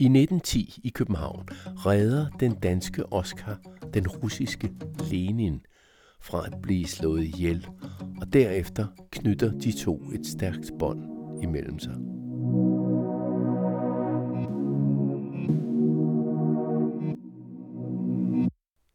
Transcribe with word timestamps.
I 0.00 0.04
1910 0.04 0.80
i 0.84 0.88
København 0.88 1.48
redder 1.76 2.28
den 2.28 2.54
danske 2.54 3.12
Oscar 3.12 3.60
den 3.94 4.08
russiske 4.08 4.72
Lenin 5.10 5.60
fra 6.20 6.46
at 6.46 6.54
blive 6.62 6.86
slået 6.86 7.24
ihjel, 7.24 7.66
og 8.20 8.32
derefter 8.32 8.86
knytter 9.10 9.52
de 9.58 9.72
to 9.72 10.02
et 10.14 10.26
stærkt 10.26 10.70
bånd 10.78 11.00
imellem 11.42 11.78
sig. 11.78 11.94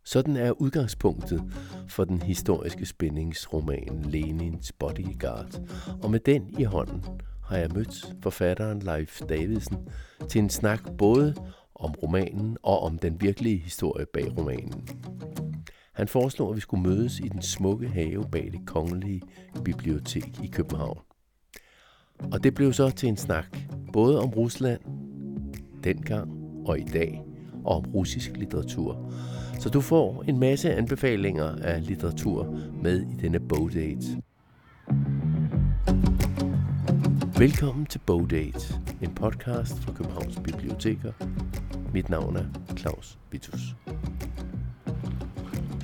Sådan 0.04 0.38
er 0.38 0.62
udgangspunktet 0.62 1.44
for 1.88 2.04
den 2.04 2.22
historiske 2.22 2.86
spændingsroman 2.86 4.06
Lenins 4.10 4.72
Bodyguard, 4.72 5.62
og 6.04 6.12
med 6.12 6.20
den 6.20 6.60
i 6.60 6.64
hånden 6.64 7.04
har 7.48 7.58
jeg 7.58 7.70
mødt 7.76 8.16
forfatteren 8.24 8.80
Leif 8.80 9.22
Davidsen 9.30 9.78
til 10.30 10.40
en 10.40 10.50
snak 10.50 10.80
både 10.98 11.36
om 11.76 11.92
romanen 12.04 12.58
og 12.64 12.80
om 12.80 12.98
den 12.98 13.22
virkelige 13.22 13.58
historie 13.58 14.06
bag 14.14 14.38
romanen. 14.38 14.88
Han 15.94 16.08
foreslog, 16.08 16.50
at 16.50 16.56
vi 16.56 16.62
skulle 16.62 16.84
mødes 16.84 17.20
i 17.20 17.28
den 17.28 17.42
smukke 17.42 17.88
have 17.88 18.24
bag 18.32 18.50
det 18.52 18.68
kongelige 18.68 19.22
bibliotek 19.64 20.40
i 20.44 20.48
København. 20.48 21.00
Og 22.32 22.44
det 22.44 22.54
blev 22.54 22.74
så 22.74 22.90
til 22.90 23.10
en 23.10 23.18
snak, 23.18 23.58
både 23.94 24.20
om 24.20 24.30
Rusland, 24.30 24.82
dengang 25.84 26.32
og 26.66 26.80
i 26.80 26.84
dag, 26.84 27.22
og 27.66 27.76
om 27.76 27.86
russisk 27.86 28.32
litteratur. 28.38 29.12
Så 29.60 29.70
du 29.70 29.82
får 29.82 30.24
en 30.28 30.40
masse 30.40 30.74
anbefalinger 30.74 31.56
af 31.56 31.88
litteratur 31.88 32.60
med 32.84 33.02
i 33.02 33.16
denne 33.22 33.40
bogdate. 33.40 34.22
Velkommen 37.40 37.86
til 37.86 38.00
Bogdate, 38.06 38.82
en 39.02 39.16
podcast 39.16 39.84
fra 39.84 39.94
Københavns 39.94 40.40
Biblioteker. 40.44 41.12
Mit 41.94 42.10
navn 42.10 42.36
er 42.36 42.46
Claus 42.78 43.18
Vitus. 43.32 43.76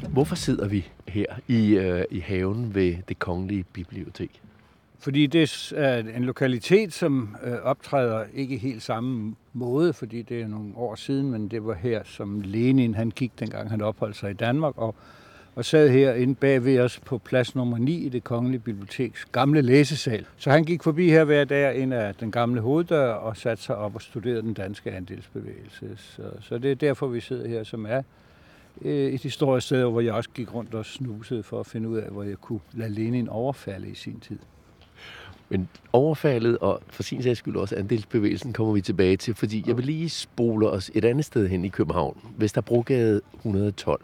Hvorfor 0.09 0.35
sidder 0.35 0.67
vi 0.67 0.87
her 1.07 1.25
i, 1.47 1.73
øh, 1.73 2.05
i 2.11 2.19
haven 2.19 2.75
ved 2.75 2.95
det 3.07 3.19
kongelige 3.19 3.63
bibliotek? 3.63 4.41
Fordi 4.99 5.27
det 5.27 5.73
er 5.75 5.97
en 5.97 6.23
lokalitet, 6.23 6.93
som 6.93 7.35
øh, 7.43 7.53
optræder 7.53 8.25
ikke 8.33 8.57
helt 8.57 8.81
samme 8.81 9.35
måde, 9.53 9.93
fordi 9.93 10.21
det 10.21 10.41
er 10.41 10.47
nogle 10.47 10.71
år 10.75 10.95
siden, 10.95 11.31
men 11.31 11.47
det 11.47 11.65
var 11.65 11.73
her, 11.73 12.01
som 12.05 12.41
Lenin 12.41 12.95
han 12.95 13.11
gik, 13.11 13.39
dengang 13.39 13.69
han 13.69 13.81
opholdt 13.81 14.15
sig 14.15 14.31
i 14.31 14.33
Danmark, 14.33 14.77
og, 14.77 14.95
og 15.55 15.65
sad 15.65 15.89
her 15.89 16.13
inde 16.13 16.35
bag 16.35 16.65
ved 16.65 16.79
os 16.79 16.99
på 17.05 17.17
plads 17.17 17.55
nummer 17.55 17.77
9 17.77 17.93
i 17.93 18.09
det 18.09 18.23
kongelige 18.23 18.59
biblioteks 18.59 19.25
gamle 19.31 19.61
læsesal. 19.61 20.25
Så 20.37 20.51
han 20.51 20.63
gik 20.63 20.83
forbi 20.83 21.09
her 21.09 21.23
hver 21.23 21.43
dag 21.43 21.75
ind 21.75 21.93
af 21.93 22.15
den 22.15 22.31
gamle 22.31 22.61
hoveddør 22.61 23.13
og 23.13 23.37
satte 23.37 23.63
sig 23.63 23.75
op 23.75 23.95
og 23.95 24.01
studerede 24.01 24.41
den 24.41 24.53
danske 24.53 24.91
andelsbevægelse. 24.91 25.89
Så, 25.97 26.21
så 26.41 26.57
det 26.57 26.71
er 26.71 26.75
derfor, 26.75 27.07
vi 27.07 27.19
sidder 27.19 27.47
her, 27.47 27.63
som 27.63 27.85
er 27.85 28.01
øh, 28.81 29.13
et 29.13 29.21
historisk 29.21 29.65
sted, 29.67 29.83
hvor 29.83 30.01
jeg 30.01 30.13
også 30.13 30.29
gik 30.29 30.53
rundt 30.53 30.73
og 30.73 30.85
snusede 30.85 31.43
for 31.43 31.59
at 31.59 31.65
finde 31.65 31.89
ud 31.89 31.97
af, 31.97 32.09
hvor 32.09 32.23
jeg 32.23 32.37
kunne 32.37 32.59
lade 32.73 32.89
Lenin 32.89 33.29
overfalde 33.29 33.87
i 33.87 33.95
sin 33.95 34.19
tid. 34.19 34.39
Men 35.49 35.69
overfaldet 35.93 36.57
og 36.57 36.81
for 36.87 37.03
sin 37.03 37.23
sags 37.23 37.39
skyld 37.39 37.55
også 37.55 37.75
andelsbevægelsen 37.75 38.53
kommer 38.53 38.73
vi 38.73 38.81
tilbage 38.81 39.17
til, 39.17 39.35
fordi 39.35 39.63
jeg 39.67 39.77
vil 39.77 39.85
lige 39.85 40.09
spole 40.09 40.69
os 40.69 40.91
et 40.93 41.05
andet 41.05 41.25
sted 41.25 41.47
hen 41.47 41.65
i 41.65 41.67
København. 41.67 42.17
Vesterbrogade 42.37 43.21
112. 43.35 44.01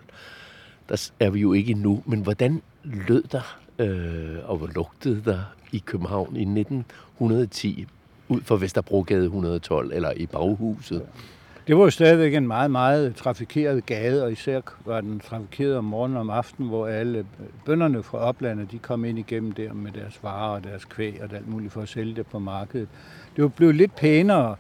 Der 0.89 1.11
er 1.19 1.30
vi 1.30 1.39
jo 1.39 1.53
ikke 1.53 1.71
endnu, 1.71 2.03
men 2.05 2.21
hvordan 2.21 2.61
lød 2.83 3.23
der 3.23 3.57
øh, 3.80 4.35
og 4.45 4.57
hvor 4.57 4.69
lugtede 4.75 5.21
der 5.25 5.39
i 5.71 5.83
København 5.85 6.35
i 6.35 6.59
1910 6.59 7.88
ud 8.30 8.41
for 8.41 8.57
Vesterbrogade 8.57 9.23
112 9.23 9.91
eller 9.93 10.11
i 10.15 10.25
baghuset? 10.25 11.02
Det 11.67 11.77
var 11.77 11.83
jo 11.83 11.89
stadigvæk 11.89 12.33
en 12.33 12.47
meget, 12.47 12.71
meget 12.71 13.15
trafikeret 13.15 13.86
gade, 13.86 14.23
og 14.23 14.31
især 14.31 14.61
var 14.86 15.02
den 15.02 15.20
trafikeret 15.20 15.77
om 15.77 15.83
morgenen 15.83 16.17
og 16.17 16.21
om 16.21 16.30
aftenen, 16.30 16.70
hvor 16.70 16.87
alle 16.87 17.26
bønderne 17.65 18.03
fra 18.03 18.17
oplandet, 18.17 18.71
de 18.71 18.80
kom 18.80 19.05
ind 19.05 19.20
igennem 19.20 19.52
der 19.52 19.73
med 19.73 19.92
deres 19.92 20.20
varer 20.23 20.55
og 20.55 20.64
deres 20.64 20.86
kvæg 20.86 21.20
og 21.23 21.36
alt 21.36 21.47
muligt 21.47 21.73
for 21.73 21.81
at 21.81 21.89
sælge 21.89 22.15
det 22.15 22.27
på 22.27 22.39
markedet. 22.39 22.87
Det 23.36 23.42
var 23.42 23.47
blevet 23.47 23.76
lidt 23.76 23.95
pænere, 23.95 24.55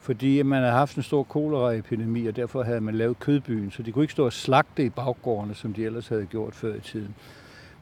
fordi 0.00 0.42
man 0.42 0.58
havde 0.58 0.72
haft 0.72 0.96
en 0.96 1.02
stor 1.02 1.22
koleraepidemi, 1.22 2.26
og 2.26 2.36
derfor 2.36 2.62
havde 2.62 2.80
man 2.80 2.94
lavet 2.94 3.18
kødbyen, 3.18 3.70
så 3.70 3.82
de 3.82 3.92
kunne 3.92 4.04
ikke 4.04 4.12
stå 4.12 4.24
og 4.24 4.32
slagte 4.32 4.84
i 4.84 4.88
baggårdene, 4.88 5.54
som 5.54 5.72
de 5.72 5.84
ellers 5.84 6.08
havde 6.08 6.26
gjort 6.26 6.54
før 6.54 6.74
i 6.74 6.80
tiden. 6.80 7.14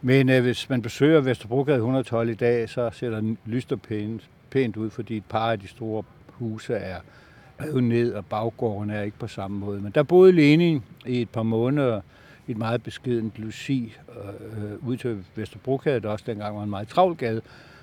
Men 0.03 0.29
øh, 0.29 0.43
hvis 0.43 0.71
man 0.71 0.83
besøger 0.83 1.21
Vesterbrogade 1.21 1.77
112 1.77 2.29
i 2.29 2.35
dag, 2.35 2.69
så 2.69 2.91
ser 2.93 3.11
der 3.11 3.35
lyst 3.47 3.73
og 3.73 3.81
pænt, 3.81 4.29
pænt 4.51 4.77
ud, 4.77 4.91
fordi 4.91 5.17
et 5.17 5.25
par 5.29 5.51
af 5.53 5.61
de 5.61 5.69
store 5.69 6.03
huse 6.29 6.75
er 6.75 7.01
revet 7.61 7.85
ned, 7.85 8.13
og 8.13 8.27
baggården 8.27 8.91
er 8.91 9.03
ikke 9.03 9.19
på 9.19 9.27
samme 9.27 9.59
måde. 9.59 9.81
Men 9.81 9.93
der 9.93 10.03
boede 10.03 10.33
Lenin 10.33 10.83
i 11.07 11.23
et 11.23 11.31
par 11.31 11.43
måneder 11.43 12.01
i 12.47 12.51
et 12.51 12.57
meget 12.57 12.83
beskedent 12.83 13.39
luci 13.39 13.97
øh, 14.09 14.65
øh, 14.65 14.89
ud 14.89 14.97
til 14.97 15.25
Vesterbrogade, 15.35 16.01
der 16.01 16.09
også 16.09 16.25
dengang 16.27 16.57
var 16.57 16.63
en 16.63 16.71
meget 16.71 16.89
travl 16.89 17.17
gade. 17.17 17.41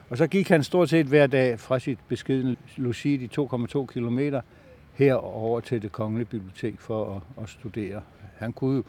Og 0.10 0.18
så 0.18 0.28
gik 0.28 0.50
han 0.50 0.64
stort 0.64 0.90
set 0.90 1.06
hver 1.06 1.28
dag 1.28 1.60
fra 1.60 1.80
sit 1.80 2.00
beskidende 2.08 2.56
logi 2.78 3.18
de 3.18 3.42
2,2 3.42 3.86
kilometer, 3.86 4.42
herover 4.94 5.60
til 5.60 5.82
det 5.82 5.92
kongelige 5.92 6.26
bibliotek 6.26 6.80
for 6.80 7.16
at, 7.16 7.44
at 7.44 7.50
studere. 7.50 8.02
Han 8.38 8.54
kunne 8.54 8.76
jo, 8.76 8.84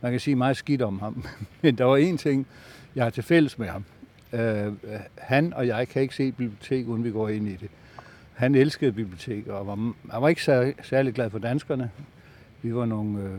man 0.00 0.10
kan 0.10 0.20
sige 0.20 0.36
meget 0.36 0.56
skidt 0.56 0.82
om 0.82 0.98
ham, 0.98 1.24
men 1.62 1.78
der 1.78 1.84
var 1.84 1.96
en 1.96 2.18
ting, 2.18 2.46
jeg 2.94 3.04
har 3.04 3.10
til 3.10 3.22
fælles 3.22 3.58
med 3.58 3.66
ham. 3.68 3.84
Øh, 4.32 4.72
han 5.18 5.52
og 5.52 5.66
jeg 5.66 5.88
kan 5.88 6.02
ikke 6.02 6.14
se 6.14 6.28
et 6.28 6.36
bibliotek, 6.36 6.88
uden 6.88 7.04
vi 7.04 7.10
går 7.10 7.28
ind 7.28 7.48
i 7.48 7.56
det. 7.56 7.70
Han 8.34 8.54
elskede 8.54 8.92
biblioteker, 8.92 9.52
og 9.52 9.66
var, 9.66 9.74
han 10.12 10.22
var 10.22 10.28
ikke 10.28 10.42
sær, 10.42 10.72
særlig 10.82 11.14
glad 11.14 11.30
for 11.30 11.38
danskerne. 11.38 11.90
Vi 12.62 12.74
var 12.74 12.86
nogle 12.86 13.22
øh, 13.22 13.36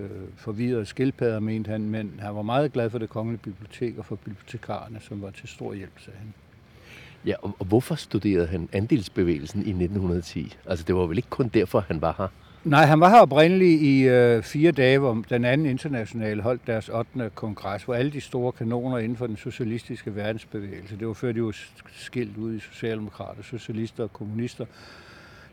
øh, 0.00 0.10
forvirrede 0.36 0.86
skildpadder, 0.86 1.40
mente 1.40 1.70
han, 1.70 1.80
men 1.80 2.20
han 2.22 2.34
var 2.34 2.42
meget 2.42 2.72
glad 2.72 2.90
for 2.90 2.98
det 2.98 3.08
kongelige 3.08 3.40
bibliotek 3.42 3.98
og 3.98 4.04
for 4.04 4.16
bibliotekarerne, 4.16 5.00
som 5.00 5.22
var 5.22 5.30
til 5.30 5.48
stor 5.48 5.74
hjælp, 5.74 5.98
sagde 5.98 6.18
han. 6.18 6.34
Ja, 7.26 7.34
og, 7.42 7.56
og 7.58 7.66
hvorfor 7.66 7.94
studerede 7.94 8.46
han 8.46 8.68
andelsbevægelsen 8.72 9.60
i 9.60 9.70
1910? 9.70 10.56
Altså, 10.66 10.84
det 10.88 10.94
var 10.94 11.06
vel 11.06 11.16
ikke 11.16 11.30
kun 11.30 11.48
derfor, 11.48 11.80
han 11.80 12.00
var 12.00 12.14
her? 12.18 12.28
Nej, 12.64 12.84
han 12.84 13.00
var 13.00 13.08
her 13.08 13.20
oprindeligt 13.20 13.82
i 13.82 14.02
øh, 14.02 14.42
fire 14.42 14.72
dage, 14.72 14.98
hvor 14.98 15.24
den 15.30 15.44
anden 15.44 15.66
internationale 15.66 16.42
holdt 16.42 16.66
deres 16.66 16.88
8. 16.88 17.30
kongres, 17.34 17.84
hvor 17.84 17.94
alle 17.94 18.12
de 18.12 18.20
store 18.20 18.52
kanoner 18.52 18.98
inden 18.98 19.16
for 19.16 19.26
den 19.26 19.36
socialistiske 19.36 20.16
verdensbevægelse, 20.16 20.98
det 20.98 21.06
var 21.06 21.12
før 21.12 21.32
de 21.32 21.42
var 21.42 21.56
skilt 21.96 22.36
ud 22.36 22.54
i 22.54 22.60
socialdemokrater, 22.60 23.42
socialister 23.42 24.02
og 24.02 24.12
kommunister, 24.12 24.66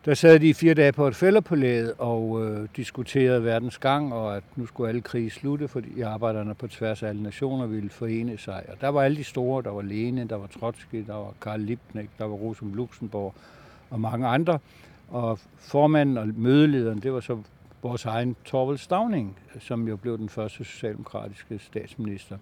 der 0.05 0.13
sad 0.13 0.39
de 0.39 0.53
fire 0.53 0.73
dage 0.73 0.91
på 0.91 1.07
et 1.07 1.15
fælderpalæet 1.15 1.93
og 1.97 2.45
øh, 2.45 2.67
diskuterede 2.75 3.43
verdens 3.43 3.77
gang, 3.77 4.13
og 4.13 4.35
at 4.37 4.43
nu 4.55 4.65
skulle 4.65 4.89
alle 4.89 5.01
krige 5.01 5.29
slutte, 5.29 5.67
fordi 5.67 6.01
arbejderne 6.01 6.55
på 6.55 6.67
tværs 6.67 7.03
af 7.03 7.07
alle 7.07 7.23
nationer 7.23 7.65
ville 7.65 7.89
forene 7.89 8.37
sig. 8.37 8.63
Og 8.67 8.81
der 8.81 8.87
var 8.87 9.01
alle 9.01 9.17
de 9.17 9.23
store, 9.23 9.63
der 9.63 9.69
var 9.69 9.81
Lenin, 9.81 10.27
der 10.27 10.35
var 10.35 10.47
Trotsky, 10.47 11.03
der 11.07 11.13
var 11.13 11.33
Karl 11.41 11.59
Liebknecht, 11.59 12.09
der 12.17 12.25
var 12.25 12.35
Rosa 12.35 12.65
Luxemburg 12.73 13.33
og 13.89 13.99
mange 13.99 14.27
andre. 14.27 14.59
Og 15.09 15.39
formanden 15.57 16.17
og 16.17 16.27
mødelederen, 16.27 16.99
det 16.99 17.13
var 17.13 17.19
så 17.19 17.37
vores 17.81 18.05
egen 18.05 18.35
Torvald 18.45 18.77
Stavning, 18.77 19.37
som 19.59 19.87
jo 19.87 19.95
blev 19.95 20.17
den 20.17 20.29
første 20.29 20.63
socialdemokratiske 20.63 21.59
statsminister. 21.59 22.37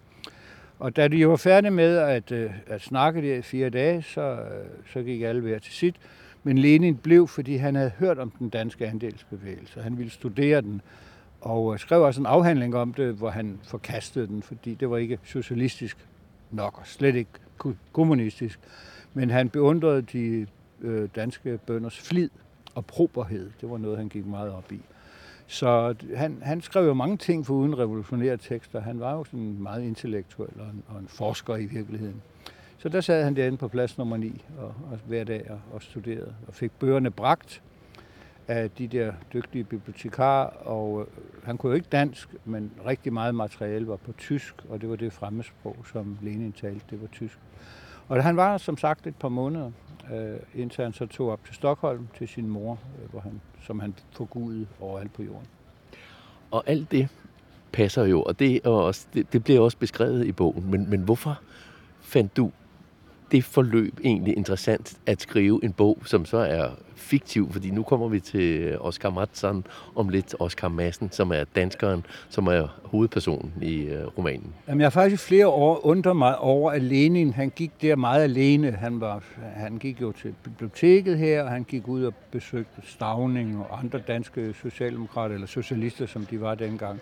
Og 0.82 0.96
da 0.96 1.08
de 1.08 1.28
var 1.28 1.36
færdige 1.36 1.70
med 1.70 1.96
at, 1.96 2.32
øh, 2.32 2.50
at 2.66 2.80
snakke 2.80 3.22
der 3.22 3.36
i 3.36 3.42
fire 3.42 3.70
dage, 3.70 4.02
så, 4.02 4.20
øh, 4.20 4.66
så 4.92 5.02
gik 5.02 5.22
alle 5.22 5.40
hver 5.40 5.58
til 5.58 5.72
sit. 5.72 5.96
Men 6.42 6.58
Lenin 6.58 6.96
blev, 6.96 7.28
fordi 7.28 7.56
han 7.56 7.74
havde 7.74 7.92
hørt 7.98 8.18
om 8.18 8.30
den 8.30 8.48
danske 8.48 8.86
andelsbevægelse. 8.86 9.82
Han 9.82 9.98
ville 9.98 10.10
studere 10.10 10.60
den, 10.60 10.80
og 11.40 11.72
øh, 11.72 11.78
skrev 11.78 12.02
også 12.02 12.20
en 12.20 12.26
afhandling 12.26 12.76
om 12.76 12.94
det, 12.94 13.14
hvor 13.14 13.30
han 13.30 13.58
forkastede 13.62 14.26
den, 14.26 14.42
fordi 14.42 14.74
det 14.74 14.90
var 14.90 14.96
ikke 14.96 15.18
socialistisk 15.24 15.96
nok, 16.50 16.78
og 16.78 16.86
slet 16.86 17.14
ikke 17.14 17.30
kommunistisk. 17.92 18.60
Men 19.14 19.30
han 19.30 19.48
beundrede 19.48 20.02
de 20.02 20.46
danske 21.16 21.58
bønders 21.66 22.00
flid 22.00 22.30
og 22.74 22.86
proberhed. 22.86 23.50
Det 23.60 23.70
var 23.70 23.78
noget, 23.78 23.98
han 23.98 24.08
gik 24.08 24.26
meget 24.26 24.52
op 24.52 24.72
i. 24.72 24.80
Så 25.52 25.94
han, 26.16 26.38
han 26.42 26.60
skrev 26.60 26.86
jo 26.86 26.94
mange 26.94 27.16
ting 27.16 27.46
for 27.46 27.54
uden 27.54 27.78
revolutionære 27.78 28.36
tekster. 28.36 28.80
Han 28.80 29.00
var 29.00 29.12
jo 29.12 29.24
sådan 29.24 29.56
meget 29.58 29.82
intellektuel 29.82 30.50
og 30.58 30.66
en, 30.66 30.82
og 30.88 31.00
en 31.00 31.08
forsker 31.08 31.56
i 31.56 31.64
virkeligheden. 31.64 32.22
Så 32.78 32.88
der 32.88 33.00
sad 33.00 33.24
han 33.24 33.36
derinde 33.36 33.58
på 33.58 33.68
plads 33.68 33.98
nummer 33.98 34.16
9 34.16 34.44
og, 34.58 34.74
og 34.90 34.98
hver 35.06 35.24
dag 35.24 35.50
og, 35.50 35.60
og 35.72 35.82
studerede 35.82 36.34
og 36.48 36.54
fik 36.54 36.70
bøgerne 36.78 37.10
bragt 37.10 37.62
af 38.48 38.70
de 38.70 38.86
der 38.86 39.12
dygtige 39.32 39.64
bibliotekarer, 39.64 40.46
og 40.46 41.00
øh, 41.00 41.44
han 41.44 41.58
kunne 41.58 41.70
jo 41.70 41.74
ikke 41.74 41.88
dansk, 41.92 42.28
men 42.44 42.72
rigtig 42.86 43.12
meget 43.12 43.34
materiale 43.34 43.88
var 43.88 43.96
på 43.96 44.12
tysk, 44.12 44.54
og 44.68 44.80
det 44.80 44.88
var 44.90 44.96
det 44.96 45.12
fremmesprog, 45.12 45.76
som 45.92 46.18
Lenin 46.22 46.52
talte, 46.52 46.84
det 46.90 47.00
var 47.00 47.08
tysk. 47.08 47.38
Og 48.08 48.24
han 48.24 48.36
var 48.36 48.58
som 48.58 48.76
sagt 48.76 49.06
et 49.06 49.16
par 49.16 49.28
måneder, 49.28 49.70
øh, 50.12 50.36
indtil 50.54 50.84
han 50.84 50.92
så 50.92 51.06
tog 51.06 51.30
op 51.30 51.44
til 51.44 51.54
Stockholm 51.54 52.08
til 52.18 52.28
sin 52.28 52.48
mor, 52.48 52.78
øh, 53.02 53.10
hvor 53.10 53.20
han, 53.20 53.40
som 53.62 53.80
han 53.80 53.94
forgudede 54.12 54.66
overalt 54.80 55.12
på 55.12 55.22
jorden. 55.22 55.46
Og 56.50 56.64
alt 56.66 56.90
det 56.90 57.08
passer 57.72 58.04
jo, 58.04 58.22
og 58.22 58.38
det, 58.38 58.60
og 58.66 58.84
også, 58.84 59.06
det, 59.14 59.32
det 59.32 59.44
bliver 59.44 59.60
også 59.60 59.78
beskrevet 59.78 60.26
i 60.26 60.32
bogen, 60.32 60.70
men, 60.70 60.90
men 60.90 61.00
hvorfor 61.00 61.40
fandt 62.00 62.36
du 62.36 62.50
det 63.32 63.44
forløb 63.44 64.00
egentlig 64.04 64.36
interessant 64.36 64.98
at 65.06 65.20
skrive 65.20 65.64
en 65.64 65.72
bog, 65.72 65.98
som 66.04 66.24
så 66.24 66.36
er 66.36 66.70
fiktiv, 67.02 67.52
fordi 67.52 67.70
nu 67.70 67.82
kommer 67.82 68.08
vi 68.08 68.20
til 68.20 68.78
Oscar 68.80 69.10
Madsen 69.10 69.64
om 69.94 70.08
lidt, 70.08 70.34
Oscar 70.38 70.68
Madsen, 70.68 71.10
som 71.10 71.32
er 71.32 71.44
danskeren, 71.56 72.06
som 72.28 72.46
er 72.46 72.80
hovedpersonen 72.84 73.52
i 73.62 73.82
øh, 73.82 74.06
romanen. 74.18 74.54
Jamen, 74.68 74.80
jeg 74.80 74.86
har 74.86 74.90
faktisk 74.90 75.24
flere 75.24 75.48
år 75.48 75.86
undret 75.86 76.16
mig 76.16 76.38
over, 76.38 76.70
at 76.70 76.82
Lenin, 76.82 77.32
han 77.32 77.50
gik 77.50 77.82
der 77.82 77.96
meget 77.96 78.22
alene. 78.22 78.70
Han, 78.70 79.00
var, 79.00 79.22
han 79.54 79.78
gik 79.78 80.00
jo 80.00 80.12
til 80.12 80.34
biblioteket 80.44 81.18
her, 81.18 81.42
og 81.42 81.50
han 81.50 81.64
gik 81.64 81.88
ud 81.88 82.04
og 82.04 82.14
besøgte 82.30 82.82
Stavning 82.84 83.58
og 83.58 83.78
andre 83.78 83.98
danske 83.98 84.54
socialdemokrater, 84.62 85.34
eller 85.34 85.46
socialister, 85.46 86.06
som 86.06 86.26
de 86.26 86.40
var 86.40 86.54
dengang. 86.54 87.00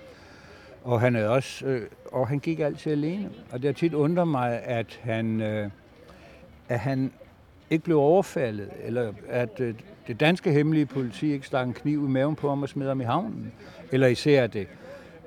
Og 0.85 1.00
han, 1.00 1.17
er 1.17 1.29
også, 1.29 1.67
øh, 1.67 1.82
og 2.12 2.29
han 2.29 2.38
gik 2.38 2.61
altid 2.61 2.93
alene. 2.93 3.31
Og 3.52 3.58
det 3.62 3.69
har 3.69 3.73
tit 3.73 3.94
undret 3.94 4.29
mig, 4.29 4.62
at 4.62 5.00
han, 5.02 5.41
øh, 5.41 5.70
at 6.69 6.79
han 6.79 7.12
ikke 7.70 7.85
blev 7.85 7.99
overfaldet, 7.99 8.69
eller 8.85 9.12
at 9.29 9.61
øh, 9.61 9.75
det 10.06 10.20
danske 10.20 10.52
hemmelige 10.52 10.87
politi 10.87 11.32
ikke 11.32 11.47
stak 11.47 11.67
en 11.67 11.75
kniv 11.75 12.05
i 12.05 12.08
maven 12.08 12.37
på 12.37 12.49
ham 12.49 12.62
og 12.62 12.69
smed 12.69 12.88
ham 12.88 13.00
i 13.00 13.05
havnen. 13.05 13.52
Eller 13.93 14.06
især 14.06 14.47
det 14.47 14.69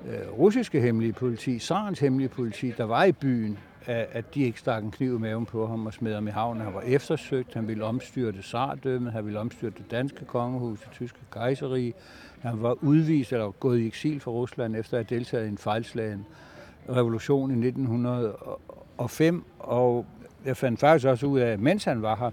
øh, 0.08 0.38
russiske 0.38 0.80
hemmelige 0.80 1.12
politi, 1.12 1.58
Sarens 1.58 2.00
hemmelige 2.00 2.28
politi, 2.28 2.70
der 2.70 2.84
var 2.84 3.04
i 3.04 3.12
byen, 3.12 3.58
at, 3.86 4.06
at 4.12 4.34
de 4.34 4.42
ikke 4.42 4.58
stak 4.58 4.82
en 4.82 4.90
kniv 4.90 5.16
i 5.16 5.18
maven 5.18 5.46
på 5.46 5.66
ham 5.66 5.86
og 5.86 5.92
smed 5.92 6.14
ham 6.14 6.28
i 6.28 6.30
havnen. 6.30 6.62
Han 6.62 6.74
var 6.74 6.80
eftersøgt, 6.80 7.54
han 7.54 7.68
ville 7.68 7.84
omstyrte 7.84 8.42
sardømmet, 8.42 9.12
han 9.12 9.24
ville 9.24 9.40
omstyrte 9.40 9.76
det 9.78 9.90
danske 9.90 10.24
kongehus, 10.24 10.80
det 10.80 10.90
tyske 10.92 11.18
kejserige. 11.32 11.94
Han 12.40 12.62
var 12.62 12.84
udvist 12.84 13.32
eller 13.32 13.50
gået 13.50 13.78
i 13.78 13.86
eksil 13.86 14.20
fra 14.20 14.30
Rusland 14.30 14.76
efter 14.76 14.98
at 14.98 15.06
have 15.10 15.18
deltaget 15.18 15.46
i 15.46 15.48
en 15.48 15.58
fejlslagen 15.58 16.26
revolution 16.88 17.50
i 17.50 17.66
1905, 17.68 19.44
og 19.58 20.06
jeg 20.44 20.56
fandt 20.56 20.80
faktisk 20.80 21.06
også 21.06 21.26
ud 21.26 21.38
af, 21.38 21.52
at 21.52 21.60
mens 21.60 21.84
han 21.84 22.02
var 22.02 22.16
her, 22.16 22.30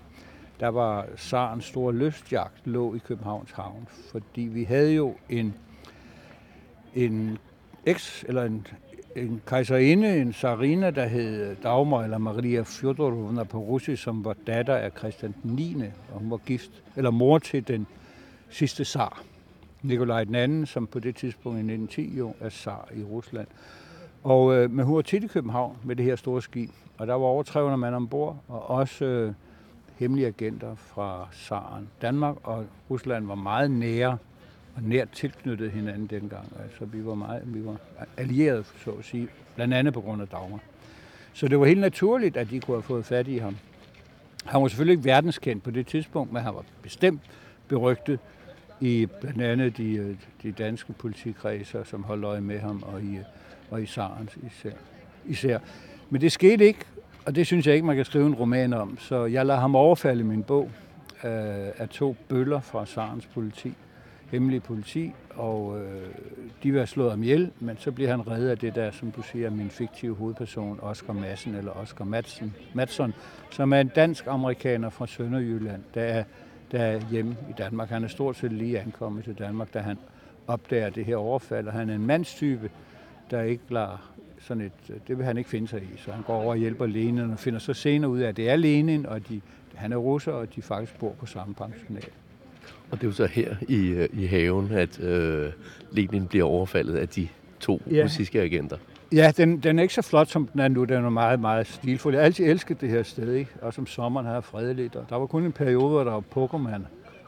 der 0.62 0.68
var 0.68 1.06
Sarens 1.16 1.66
store 1.66 1.94
lystjagt 1.94 2.68
lå 2.68 2.96
i 2.96 2.98
Københavns 2.98 3.52
Havn, 3.52 3.88
fordi 4.12 4.42
vi 4.42 4.64
havde 4.64 4.94
jo 4.94 5.16
en, 5.30 5.54
en 6.96 7.38
eks, 7.86 8.26
eller 8.28 8.44
en, 8.44 8.68
en 9.16 9.42
kejserinde, 9.48 10.18
en 10.18 10.34
Sarina, 10.34 10.90
der 10.90 11.06
hed 11.06 11.56
Dagmar 11.56 12.04
eller 12.04 12.18
Maria 12.18 12.62
Fjodorovna 12.62 13.44
på 13.44 13.58
russisk, 13.58 14.04
som 14.04 14.26
var 14.26 14.36
datter 14.48 14.76
af 14.76 14.92
Christian 14.98 15.36
9. 15.44 15.76
og 16.14 16.20
hun 16.20 16.32
var 16.32 16.38
gift, 16.38 16.84
eller 16.96 17.12
mor 17.12 17.38
til 17.38 17.68
den 17.68 17.88
sidste 18.50 18.86
zar, 18.86 19.24
Nikolaj 19.82 20.24
den 20.24 20.36
anden, 20.36 20.66
som 20.66 20.88
på 20.88 21.00
det 21.00 21.16
tidspunkt 21.16 21.58
i 21.58 21.74
1910 21.74 22.18
jo 22.18 22.34
er 22.40 22.50
zar 22.50 22.90
i 22.96 23.04
Rusland. 23.04 23.48
Og, 24.24 24.56
øh, 24.56 24.72
men 24.72 24.86
hun 24.86 24.96
var 24.96 25.02
tit 25.02 25.24
i 25.24 25.28
København 25.28 25.78
med 25.84 25.96
det 25.96 26.06
her 26.06 26.16
store 26.16 26.42
skib, 26.42 26.70
og 26.98 27.08
der 27.08 27.14
var 27.14 27.26
over 27.26 27.44
300 27.44 27.78
mand 27.78 27.96
ombord, 27.96 28.38
og 28.48 28.70
også 28.70 29.06
øh, 29.06 29.34
hemmelige 29.96 30.28
agenter 30.28 30.76
fra 30.76 31.28
Saren. 31.32 31.88
Danmark 32.02 32.36
og 32.44 32.66
Rusland 32.90 33.28
var 33.28 33.36
meget 33.36 33.72
nære 33.72 34.18
og 34.76 34.84
nært 34.84 35.10
tilknyttet 35.10 35.72
hinanden 35.72 36.08
dengang. 36.08 36.54
Altså, 36.64 36.86
vi 36.86 37.06
var, 37.06 37.16
meget, 37.16 37.42
vi 37.46 37.66
var 37.66 37.78
allierede, 38.18 38.64
så 38.84 38.92
at 38.92 39.06
sige, 39.06 39.28
blandt 39.56 39.74
andet 39.74 39.94
på 39.94 40.02
grund 40.02 40.22
af 40.22 40.28
Dagmar. 40.28 40.60
Så 41.34 41.48
det 41.48 41.60
var 41.60 41.66
helt 41.66 41.80
naturligt, 41.80 42.38
at 42.38 42.50
de 42.50 42.60
kunne 42.60 42.76
have 42.78 42.84
fået 42.84 43.06
fat 43.06 43.28
i 43.28 43.38
ham. 43.38 43.58
Han 44.46 44.62
var 44.62 44.68
selvfølgelig 44.68 44.94
ikke 44.94 45.06
verdenskendt 45.06 45.64
på 45.64 45.72
det 45.72 45.88
tidspunkt, 45.88 46.34
men 46.34 46.42
han 46.44 46.54
var 46.54 46.64
bestemt 46.82 47.22
berygtet 47.68 48.20
i 48.80 49.08
blandt 49.22 49.42
andet 49.42 49.78
de, 49.78 49.94
øh, 49.94 50.16
de 50.44 50.52
danske 50.52 50.94
politikredser, 50.94 51.84
som 51.84 52.04
holdt 52.04 52.26
øje 52.26 52.42
med 52.42 52.60
ham, 52.60 52.84
og 52.84 53.02
i, 53.02 53.16
øh, 53.16 53.24
og 53.70 53.84
i 53.84 53.86
Sarens 53.86 54.38
især. 54.48 54.72
især. 55.26 55.60
Men 56.10 56.22
det 56.22 56.32
skete 56.32 56.66
ikke, 56.66 56.86
og 57.26 57.36
det 57.36 57.48
synes 57.48 57.68
jeg 57.68 57.76
ikke, 57.76 57.88
man 57.88 57.96
kan 57.96 58.06
skrive 58.06 58.26
en 58.26 58.36
roman 58.36 58.74
om. 58.74 58.98
Så 59.00 59.26
jeg 59.26 59.46
lader 59.46 59.60
ham 59.60 59.76
overfalde 59.76 60.24
min 60.24 60.44
bog 60.44 60.72
øh, 61.24 61.30
af 61.78 61.90
to 61.90 62.16
bøller 62.30 62.60
fra 62.60 62.86
Sarens 62.86 63.26
politi, 63.26 63.74
hemmelig 64.32 64.64
politi, 64.64 65.14
og 65.36 65.80
øh, 65.80 66.08
de 66.64 66.72
vil 66.72 66.80
have 66.80 66.88
slået 66.88 67.10
ham 67.10 67.24
ihjel, 67.24 67.52
men 67.60 67.78
så 67.78 67.92
bliver 67.92 68.10
han 68.10 68.28
reddet 68.28 68.50
af 68.50 68.58
det 68.58 68.76
der, 68.76 68.92
som 68.92 69.12
du 69.12 69.22
siger, 69.22 69.50
min 69.50 69.70
fiktive 69.70 70.16
hovedperson, 70.16 70.80
Oscar 70.82 71.14
Madsen, 71.14 71.56
eller 71.56 71.72
Oscar 71.72 72.06
Madsen, 72.06 72.56
Madsen, 72.74 73.14
som 73.52 73.74
er 73.74 73.80
en 73.80 73.88
dansk-amerikaner 73.88 74.90
fra 74.90 75.08
Sønderjylland, 75.08 75.84
der 75.94 76.02
er, 76.02 76.24
der 76.72 76.80
er 76.80 77.00
hjemme 77.12 77.38
i 77.50 77.54
Danmark. 77.58 77.90
Han 77.90 78.04
er 78.04 78.08
stort 78.08 78.36
set 78.36 78.52
lige 78.52 78.80
ankommet 78.80 79.24
til 79.24 79.34
Danmark, 79.34 79.74
da 79.74 79.80
han 79.80 79.98
opdager 80.48 80.90
det 80.90 81.06
her 81.06 81.16
overfald, 81.16 81.68
og 81.68 81.74
han 81.74 81.90
er 81.90 81.96
en 81.96 82.06
mandstype, 82.06 82.70
der 83.32 83.42
ikke 83.42 83.64
lader 83.70 84.12
sådan 84.42 84.64
et, 84.64 85.02
det 85.08 85.18
vil 85.18 85.26
han 85.26 85.38
ikke 85.38 85.50
finde 85.50 85.68
sig 85.68 85.82
i. 85.82 85.98
Så 85.98 86.12
han 86.12 86.24
går 86.24 86.36
over 86.36 86.52
og 86.52 86.58
hjælper 86.58 86.86
Lenin 86.86 87.32
og 87.32 87.40
finder 87.40 87.60
så 87.60 87.74
senere 87.74 88.12
ud 88.12 88.20
af, 88.20 88.28
at 88.30 88.38
det 88.38 88.50
er 88.50 88.56
Lenin, 88.56 89.06
og 89.06 89.30
de, 89.30 89.42
han 89.76 89.92
er 89.92 89.98
russer, 89.98 90.32
og 90.32 90.56
de 90.56 90.62
faktisk 90.62 91.00
bor 91.00 91.12
på 91.20 91.26
samme 91.26 91.54
pensionat. 91.54 92.10
Og 92.92 92.98
det 92.98 93.04
er 93.04 93.08
jo 93.08 93.14
så 93.14 93.26
her 93.26 93.56
i, 93.68 93.88
øh, 93.88 94.10
i 94.14 94.26
haven, 94.26 94.72
at 94.72 95.00
øh, 95.00 95.52
Lenin 95.92 96.28
bliver 96.28 96.46
overfaldet 96.46 96.96
af 96.96 97.10
de 97.10 97.28
to 97.60 97.82
ja. 97.92 98.04
russiske 98.04 98.42
agenter. 98.42 98.78
Ja, 99.14 99.32
den, 99.38 99.60
den 99.60 99.80
er 99.80 99.84
ikke 99.84 99.94
så 99.94 100.02
flot, 100.02 100.28
som 100.28 100.48
den 100.48 100.60
er 100.60 100.68
nu. 100.68 100.84
Den 100.84 101.06
er 101.06 101.10
meget, 101.10 101.40
meget 101.40 101.68
stilfuld. 101.68 102.14
Jeg 102.14 102.22
har 102.22 102.26
altid 102.26 102.46
elsket 102.46 102.82
det 102.82 102.90
her 102.90 103.04
sted, 103.04 103.34
ikke? 103.34 103.52
og 103.62 103.74
som 103.74 103.88
sommeren 103.88 104.26
har 104.26 104.42
fredeligt. 104.42 104.96
Og 104.96 105.06
der 105.10 105.16
var 105.16 105.26
kun 105.26 105.44
en 105.44 105.52
periode, 105.52 105.90
hvor 105.90 106.04
der 106.04 106.12
var 106.12 106.24
Pokémon, 106.36 106.82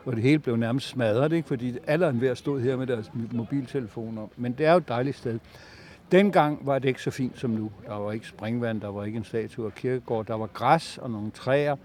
hvor 0.03 0.13
det 0.13 0.23
hele 0.23 0.39
blev 0.39 0.55
nærmest 0.55 0.87
smadret, 0.87 1.31
ikke? 1.31 1.47
fordi 1.47 1.77
alle 1.87 2.09
en 2.09 2.35
stod 2.35 2.61
her 2.61 2.75
med 2.75 2.87
deres 2.87 3.11
mobiltelefoner. 3.31 4.27
Men 4.37 4.53
det 4.57 4.65
er 4.65 4.71
jo 4.71 4.77
et 4.77 4.87
dejligt 4.87 5.17
sted. 5.17 5.39
Dengang 6.11 6.65
var 6.65 6.79
det 6.79 6.87
ikke 6.87 7.01
så 7.01 7.11
fint 7.11 7.39
som 7.39 7.49
nu. 7.49 7.71
Der 7.85 7.93
var 7.93 8.11
ikke 8.11 8.27
springvand, 8.27 8.81
der 8.81 8.87
var 8.87 9.03
ikke 9.03 9.17
en 9.17 9.23
statue 9.23 9.65
af 9.65 9.75
kirkegård, 9.75 10.25
der 10.25 10.33
var 10.33 10.47
græs 10.47 10.97
og 10.97 11.11
nogle 11.11 11.31
træer. 11.31 11.75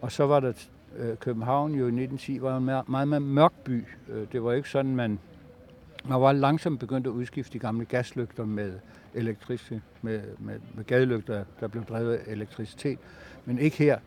Og 0.00 0.12
så 0.12 0.26
var 0.26 0.40
der 0.40 0.52
øh, 0.96 1.16
København 1.16 1.74
jo 1.74 1.84
i 1.84 2.02
1910 2.02 2.42
var 2.42 2.56
en 2.56 2.64
meget, 2.64 3.08
meget 3.08 3.22
mørk 3.22 3.52
by. 3.64 3.84
Øh, 4.08 4.26
det 4.32 4.44
var 4.44 4.52
ikke 4.52 4.70
sådan, 4.70 4.96
man, 4.96 5.18
man 6.04 6.20
var 6.20 6.32
langsomt 6.32 6.80
begyndt 6.80 7.06
at 7.06 7.10
udskifte 7.10 7.52
de 7.52 7.58
gamle 7.58 7.84
gaslygter 7.84 8.44
med 8.44 8.72
elektricitet, 9.14 9.82
med, 10.02 10.20
med, 10.38 10.54
med 10.74 10.84
gadelygter, 10.84 11.44
der 11.60 11.68
blev 11.68 11.84
drevet 11.84 12.14
af 12.14 12.32
elektricitet. 12.32 12.98
Men 13.44 13.58
ikke 13.58 13.76
her. 13.76 13.98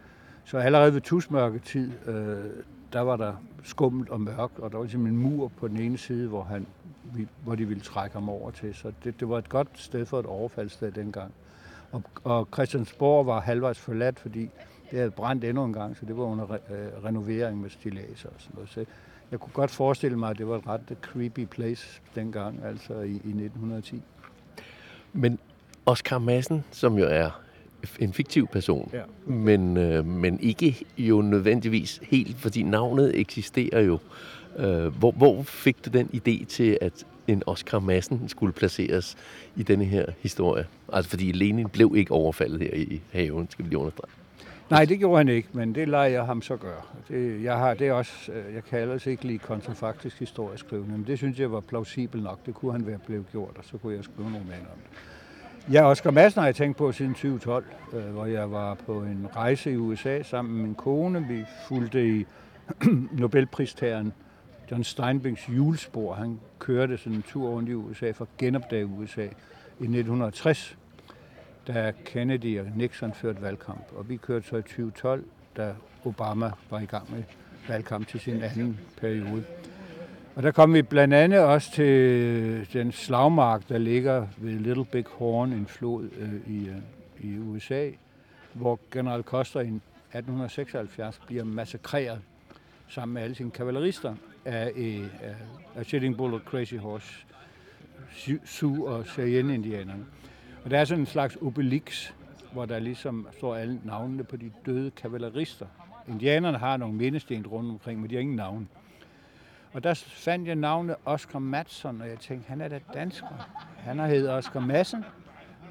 Så 0.45 0.57
allerede 0.57 0.93
ved 0.93 1.01
tusmørketid, 1.01 1.91
øh, 2.07 2.45
der 2.93 3.01
var 3.01 3.17
der 3.17 3.33
skummelt 3.63 4.09
og 4.09 4.21
mørkt, 4.21 4.59
og 4.59 4.71
der 4.71 4.77
var 4.77 4.87
simpelthen 4.87 5.19
en 5.19 5.31
mur 5.31 5.51
på 5.57 5.67
den 5.67 5.77
ene 5.77 5.97
side, 5.97 6.27
hvor 6.27 6.43
han 6.43 6.65
hvor 7.43 7.55
de 7.55 7.67
ville 7.67 7.83
trække 7.83 8.13
ham 8.13 8.29
over 8.29 8.51
til. 8.51 8.75
Så 8.75 8.91
det, 9.03 9.19
det 9.19 9.29
var 9.29 9.37
et 9.37 9.49
godt 9.49 9.67
sted 9.73 10.05
for 10.05 10.19
et 10.19 10.25
overfaldssted 10.25 10.91
dengang. 10.91 11.33
Og, 11.91 12.03
og 12.23 12.47
Christiansborg 12.53 13.25
var 13.25 13.39
halvvejs 13.39 13.79
forladt, 13.79 14.19
fordi 14.19 14.49
det 14.91 14.99
havde 14.99 15.11
brændt 15.11 15.43
endnu 15.43 15.65
en 15.65 15.73
gang, 15.73 15.97
så 15.97 16.05
det 16.05 16.17
var 16.17 16.23
under 16.23 16.51
re, 16.51 16.57
øh, 16.75 17.03
renovering 17.03 17.61
med 17.61 17.69
stilaser 17.69 18.29
og 18.29 18.35
sådan 18.37 18.55
noget. 18.55 18.69
Så 18.69 18.85
jeg 19.31 19.39
kunne 19.39 19.53
godt 19.53 19.71
forestille 19.71 20.19
mig, 20.19 20.29
at 20.29 20.37
det 20.37 20.47
var 20.47 20.57
et 20.57 20.67
ret 20.67 20.97
creepy 21.01 21.45
place 21.45 22.01
dengang, 22.15 22.65
altså 22.65 22.93
i, 22.93 23.11
i 23.11 23.13
1910. 23.13 24.01
Men 25.13 25.39
Oscar 25.85 26.19
Madsen, 26.19 26.63
som 26.71 26.97
jo 26.97 27.05
er 27.09 27.41
en 27.99 28.13
fiktiv 28.13 28.47
person, 28.47 28.89
ja. 28.93 29.01
men, 29.25 29.77
øh, 29.77 30.05
men 30.05 30.39
ikke 30.39 30.85
jo 30.97 31.21
nødvendigvis 31.21 31.99
helt, 32.03 32.37
fordi 32.37 32.63
navnet 32.63 33.19
eksisterer 33.19 33.81
jo. 33.81 33.99
Øh, 34.57 34.97
hvor, 34.97 35.11
hvor 35.11 35.43
fik 35.43 35.85
du 35.85 35.89
den 35.89 36.09
idé 36.13 36.45
til, 36.45 36.77
at 36.81 37.05
en 37.27 37.43
Oscar 37.45 37.79
Madsen 37.79 38.29
skulle 38.29 38.53
placeres 38.53 39.17
i 39.55 39.63
denne 39.63 39.85
her 39.85 40.05
historie? 40.19 40.65
Altså 40.93 41.09
fordi 41.09 41.31
Lenin 41.31 41.69
blev 41.69 41.93
ikke 41.97 42.11
overfaldet 42.11 42.61
her 42.61 42.73
i 42.73 43.01
haven, 43.11 43.47
skal 43.49 43.65
vi 43.65 43.69
lige 43.69 43.79
understrege. 43.79 44.11
Nej, 44.69 44.85
det 44.85 44.99
gjorde 44.99 45.17
han 45.17 45.29
ikke, 45.29 45.49
men 45.53 45.75
det 45.75 45.87
lader 45.87 46.03
jeg 46.03 46.25
ham 46.25 46.41
så 46.41 46.55
gøre. 46.55 46.81
Det, 47.07 47.43
jeg 47.43 47.57
har 47.57 47.73
det 47.73 47.91
også, 47.91 48.31
øh, 48.31 48.53
jeg 48.53 48.63
kan 48.63 48.79
ellers 48.79 49.07
ikke 49.07 49.27
lide 49.27 49.37
kontrafaktisk 49.37 50.19
historieskrivning, 50.19 50.91
men 50.91 51.07
det 51.07 51.17
synes 51.17 51.39
jeg 51.39 51.51
var 51.51 51.59
plausibel 51.59 52.21
nok. 52.21 52.39
Det 52.45 52.53
kunne 52.53 52.71
han 52.71 52.87
være 52.87 52.99
blevet 53.05 53.25
gjort, 53.31 53.51
og 53.57 53.63
så 53.63 53.77
kunne 53.77 53.95
jeg 53.95 54.03
skrive 54.03 54.29
nogle 54.29 54.37
roman 54.37 54.59
om 54.59 54.77
det. 54.83 55.73
Ja, 55.73 55.89
Oscar 55.89 56.11
Madsen 56.11 56.39
har 56.39 56.47
jeg 56.47 56.55
tænkt 56.55 56.77
på 56.77 56.91
siden 56.91 57.13
2012, 57.13 57.65
øh, 57.93 58.03
hvor 58.03 58.25
jeg 58.25 58.51
var 58.51 58.73
på 58.73 59.01
en 59.01 59.27
rejse 59.35 59.71
i 59.71 59.75
USA 59.75 60.21
sammen 60.21 60.55
med 60.55 60.63
min 60.63 60.75
kone. 60.75 61.25
Vi 61.29 61.43
fulgte 61.67 62.17
i 62.17 62.25
Nobelpristageren 63.19 64.13
John 64.71 64.83
Steinbecks 64.83 65.49
julespor. 65.49 66.13
Han 66.13 66.39
kørte 66.59 66.97
sådan 66.97 67.13
en 67.13 67.21
tur 67.23 67.49
rundt 67.49 67.69
i 67.69 67.73
USA 67.73 68.11
for 68.11 68.25
at 68.25 68.37
genopdage 68.37 68.85
USA 68.85 69.23
i 69.79 69.83
1960, 69.83 70.77
da 71.67 71.93
Kennedy 72.05 72.59
og 72.59 72.65
Nixon 72.75 73.13
førte 73.13 73.41
valgkamp. 73.41 73.83
Og 73.95 74.09
vi 74.09 74.17
kørte 74.17 74.47
så 74.47 74.57
i 74.57 74.61
2012, 74.61 75.23
da 75.57 75.73
Obama 76.05 76.51
var 76.69 76.79
i 76.79 76.85
gang 76.85 77.11
med 77.11 77.23
valgkamp 77.67 78.07
til 78.07 78.19
sin 78.19 78.41
anden 78.41 78.79
periode. 78.97 79.43
Og 80.35 80.43
der 80.43 80.51
kom 80.51 80.73
vi 80.73 80.81
blandt 80.81 81.13
andet 81.13 81.39
også 81.39 81.71
til 81.71 82.67
den 82.73 82.91
slagmark, 82.91 83.69
der 83.69 83.77
ligger 83.77 84.27
ved 84.37 84.51
Little 84.51 84.85
Big 84.85 85.05
Horn, 85.07 85.53
en 85.53 85.65
flod 85.65 86.09
øh, 86.17 86.55
i, 86.55 86.67
øh, 86.67 86.75
i 87.19 87.39
USA, 87.39 87.89
hvor 88.53 88.79
general 88.91 89.21
Custer 89.21 89.59
i 89.59 89.63
1876 89.63 91.21
bliver 91.27 91.43
massakreret 91.43 92.19
sammen 92.87 93.13
med 93.13 93.21
alle 93.21 93.35
sine 93.35 93.51
kavalerister 93.51 94.15
af, 94.45 94.71
af, 95.21 95.35
af 95.75 95.85
Sitting 95.85 96.17
Bull 96.17 96.33
og 96.33 96.41
Crazy 96.45 96.75
Horse, 96.75 97.25
Sioux 98.43 98.79
og 98.79 99.05
Cheyenne-indianerne. 99.05 100.05
Og 100.65 100.71
der 100.71 100.79
er 100.79 100.85
sådan 100.85 101.01
en 101.01 101.05
slags 101.05 101.37
obelix 101.41 102.11
hvor 102.55 102.65
der 102.65 102.79
ligesom 102.79 103.27
står 103.37 103.55
alle 103.55 103.79
navnene 103.83 104.23
på 104.23 104.37
de 104.37 104.51
døde 104.65 104.91
kavalerister. 104.91 105.65
Indianerne 106.07 106.57
har 106.57 106.77
nogle 106.77 106.95
mindesten 106.95 107.47
rundt 107.47 107.69
omkring, 107.69 108.01
men 108.01 108.09
de 108.09 108.15
har 108.15 108.21
ingen 108.21 108.35
navn. 108.35 108.69
Og 109.73 109.83
der 109.83 109.93
fandt 110.07 110.47
jeg 110.47 110.55
navnet 110.55 110.95
Oscar 111.05 111.39
Matson, 111.39 112.01
og 112.01 112.09
jeg 112.09 112.19
tænkte, 112.19 112.49
han 112.49 112.61
er 112.61 112.67
da 112.67 112.79
dansker. 112.93 113.49
Han 113.77 113.99
har 113.99 114.07
heddet 114.07 114.29
Oscar 114.29 114.59
Madsen, 114.59 115.05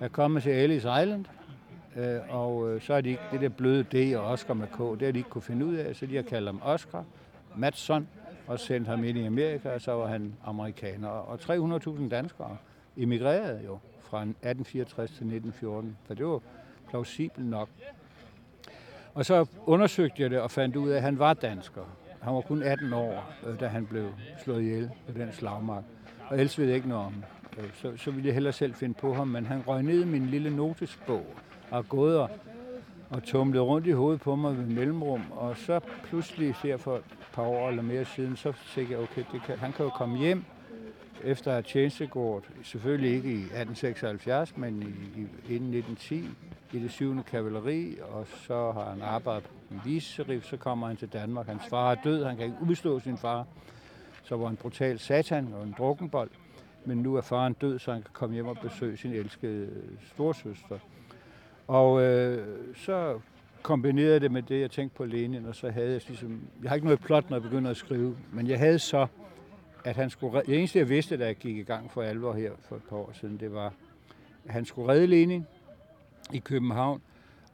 er 0.01 0.09
kommet 0.09 0.43
til 0.43 0.53
Ellis 0.53 0.83
Island, 0.83 1.25
øh, 1.97 2.21
og 2.29 2.71
øh, 2.71 2.83
så 2.83 2.95
er 2.95 3.01
de 3.01 3.09
ikke 3.09 3.23
det 3.33 3.41
der 3.41 3.49
bløde 3.49 3.83
D 3.83 4.17
og 4.17 4.25
Oscar 4.25 4.55
med 4.55 4.67
K, 4.67 4.79
det 4.79 5.03
har 5.03 5.13
de 5.13 5.19
ikke 5.19 5.31
kunne 5.31 5.43
finde 5.43 5.67
ud 5.67 5.75
af, 5.75 5.97
så 5.97 6.07
de 6.07 6.17
har 6.17 6.23
kaldt 6.23 6.49
ham 6.49 6.61
Oscar 6.65 7.05
Matson 7.57 8.09
og 8.47 8.61
sendt 8.61 8.89
ham 8.89 9.05
ind 9.05 9.19
i 9.19 9.27
Amerika, 9.27 9.75
og 9.75 9.81
så 9.81 9.93
var 9.93 10.07
han 10.07 10.35
amerikaner. 10.45 11.09
Og 11.09 11.39
300.000 11.41 12.09
danskere 12.09 12.57
emigrerede 12.97 13.61
jo 13.67 13.79
fra 14.01 14.21
1864 14.21 15.11
til 15.11 15.15
1914, 15.15 15.97
for 16.07 16.15
det 16.15 16.27
var 16.27 16.41
plausibelt 16.89 17.47
nok. 17.47 17.69
Og 19.15 19.27
så 19.27 19.47
undersøgte 19.67 20.23
jeg 20.23 20.31
det 20.31 20.41
og 20.41 20.51
fandt 20.51 20.77
ud 20.77 20.91
af, 20.91 20.97
at 20.97 21.03
han 21.03 21.19
var 21.19 21.35
dansker. 21.35 21.83
Han 22.21 22.35
var 22.35 22.41
kun 22.41 22.63
18 22.63 22.93
år, 22.93 23.33
øh, 23.47 23.61
da 23.61 23.67
han 23.67 23.87
blev 23.87 24.13
slået 24.45 24.63
ihjel 24.63 24.91
på 25.07 25.19
den 25.19 25.33
slagmark. 25.33 25.85
Og 26.29 26.39
ellers 26.39 26.59
ved 26.59 26.67
jeg 26.67 26.77
ikke 26.77 26.89
noget 26.89 27.07
om 27.07 27.25
øh, 27.59 27.65
så, 27.75 27.93
så 27.97 28.11
ville 28.11 28.27
jeg 28.27 28.35
hellere 28.35 28.53
selv 28.53 28.75
finde 28.75 28.95
på 28.95 29.15
ham, 29.15 29.29
men 29.29 29.47
han 29.47 29.63
røg 29.67 29.83
ned 29.83 30.03
i 30.03 30.05
min 30.05 30.27
lille 30.27 30.57
notesbog 30.57 31.27
og 31.71 31.89
gået 31.89 32.19
og, 32.19 32.31
og 33.15 33.23
tumlede 33.23 33.63
rundt 33.63 33.87
i 33.87 33.91
hovedet 33.91 34.21
på 34.21 34.37
mig 34.37 34.59
ved 34.59 34.67
mellemrum, 34.67 35.23
og 35.31 35.57
så 35.57 35.81
pludselig, 36.05 36.55
her 36.55 36.77
for 36.77 36.97
et 36.97 37.03
par 37.33 37.43
år 37.43 37.69
eller 37.69 37.83
mere 37.83 38.05
siden, 38.05 38.37
så 38.37 38.53
tænkte 38.75 38.95
jeg, 38.95 39.03
okay, 39.03 39.25
det 39.33 39.43
kan, 39.47 39.59
han 39.59 39.73
kan 39.73 39.85
jo 39.85 39.91
komme 39.91 40.19
hjem 40.19 40.45
efter 41.25 41.51
at 41.51 41.55
have 41.55 41.63
tjenestegård, 41.63 42.45
selvfølgelig 42.63 43.11
ikke 43.11 43.29
i 43.29 43.43
1876, 43.43 44.57
men 44.57 44.83
i, 44.83 45.21
i, 45.21 45.55
inden 45.55 45.75
1910, 45.75 46.29
i 46.73 46.79
det 46.79 46.91
7. 46.91 47.23
kavaleri, 47.23 47.97
og 48.11 48.27
så 48.47 48.73
har 48.73 48.91
han 48.91 49.03
arbejdet 49.03 49.45
på 49.45 49.75
en 49.75 49.81
viserif, 49.85 50.45
så 50.45 50.57
kommer 50.57 50.87
han 50.87 50.97
til 50.97 51.09
Danmark. 51.09 51.47
Hans 51.47 51.63
far 51.71 51.91
er 51.91 51.97
død, 52.05 52.25
han 52.25 52.37
kan 52.37 52.45
ikke 52.45 52.59
udstå 52.69 53.01
sin 53.01 53.19
far. 53.19 53.47
Så 54.23 54.37
var 54.37 54.49
en 54.49 54.57
brutal 54.57 54.99
satan 54.99 55.49
og 55.55 55.63
en 55.63 55.75
drukkenbold. 55.79 56.31
Men 56.85 56.99
nu 56.99 57.15
er 57.15 57.21
faren 57.21 57.53
død, 57.53 57.79
så 57.79 57.93
han 57.93 58.03
kan 58.03 58.11
komme 58.13 58.35
hjem 58.35 58.47
og 58.47 58.57
besøge 58.63 58.97
sin 58.97 59.13
elskede 59.13 59.71
storsøster. 60.15 60.79
Og 61.69 62.03
øh, 62.03 62.47
så 62.77 63.21
kombinerede 63.63 64.21
det 64.21 64.31
med 64.31 64.43
det, 64.43 64.61
jeg 64.61 64.71
tænkte 64.71 64.97
på 64.97 65.05
Lenin, 65.05 65.47
og 65.47 65.55
så 65.55 65.71
havde 65.71 65.93
jeg 65.93 66.01
ligesom, 66.09 66.41
jeg 66.63 66.71
har 66.71 66.75
ikke 66.75 66.87
noget 66.87 67.01
plot, 67.01 67.31
når 67.31 67.37
jeg 67.37 67.43
begynder 67.43 67.71
at 67.71 67.77
skrive, 67.77 68.17
men 68.33 68.47
jeg 68.47 68.59
havde 68.59 68.79
så, 68.79 69.07
at 69.85 69.97
han 69.97 70.11
skulle, 70.11 70.43
det 70.47 70.59
eneste 70.59 70.79
jeg 70.79 70.89
vidste, 70.89 71.17
da 71.17 71.27
jeg 71.27 71.37
gik 71.37 71.57
i 71.57 71.63
gang 71.63 71.91
for 71.91 72.03
alvor 72.03 72.33
her 72.33 72.51
for 72.69 72.77
et 72.77 72.83
par 72.83 72.97
år 72.97 73.11
siden, 73.13 73.37
det 73.41 73.53
var, 73.53 73.73
at 74.45 74.53
han 74.53 74.65
skulle 74.65 74.93
redde 74.93 75.07
Lenin 75.07 75.47
i 76.33 76.39
København, 76.39 77.03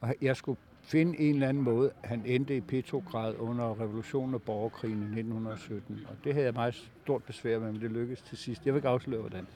og 0.00 0.14
jeg 0.23 0.37
skulle 0.37 0.59
finde 0.83 1.21
en 1.21 1.35
eller 1.35 1.49
anden 1.49 1.62
måde. 1.62 1.90
Han 2.05 2.23
endte 2.26 2.57
i 2.57 2.61
Petrograd 2.61 3.35
under 3.38 3.81
revolutionen 3.81 4.35
og 4.35 4.43
borgerkrigen 4.43 4.99
i 4.99 5.05
1917, 5.05 6.00
og 6.09 6.17
det 6.25 6.33
havde 6.33 6.47
jeg 6.47 6.55
meget 6.55 6.75
stort 7.02 7.25
besvær 7.25 7.59
med, 7.59 7.73
men 7.73 7.81
det 7.81 7.90
lykkedes 7.90 8.23
til 8.23 8.38
sidst. 8.38 8.67
Jeg 8.67 8.75
vil 8.75 8.79
ikke 8.79 8.88
afsløre, 8.88 9.21
hvordan. 9.21 9.47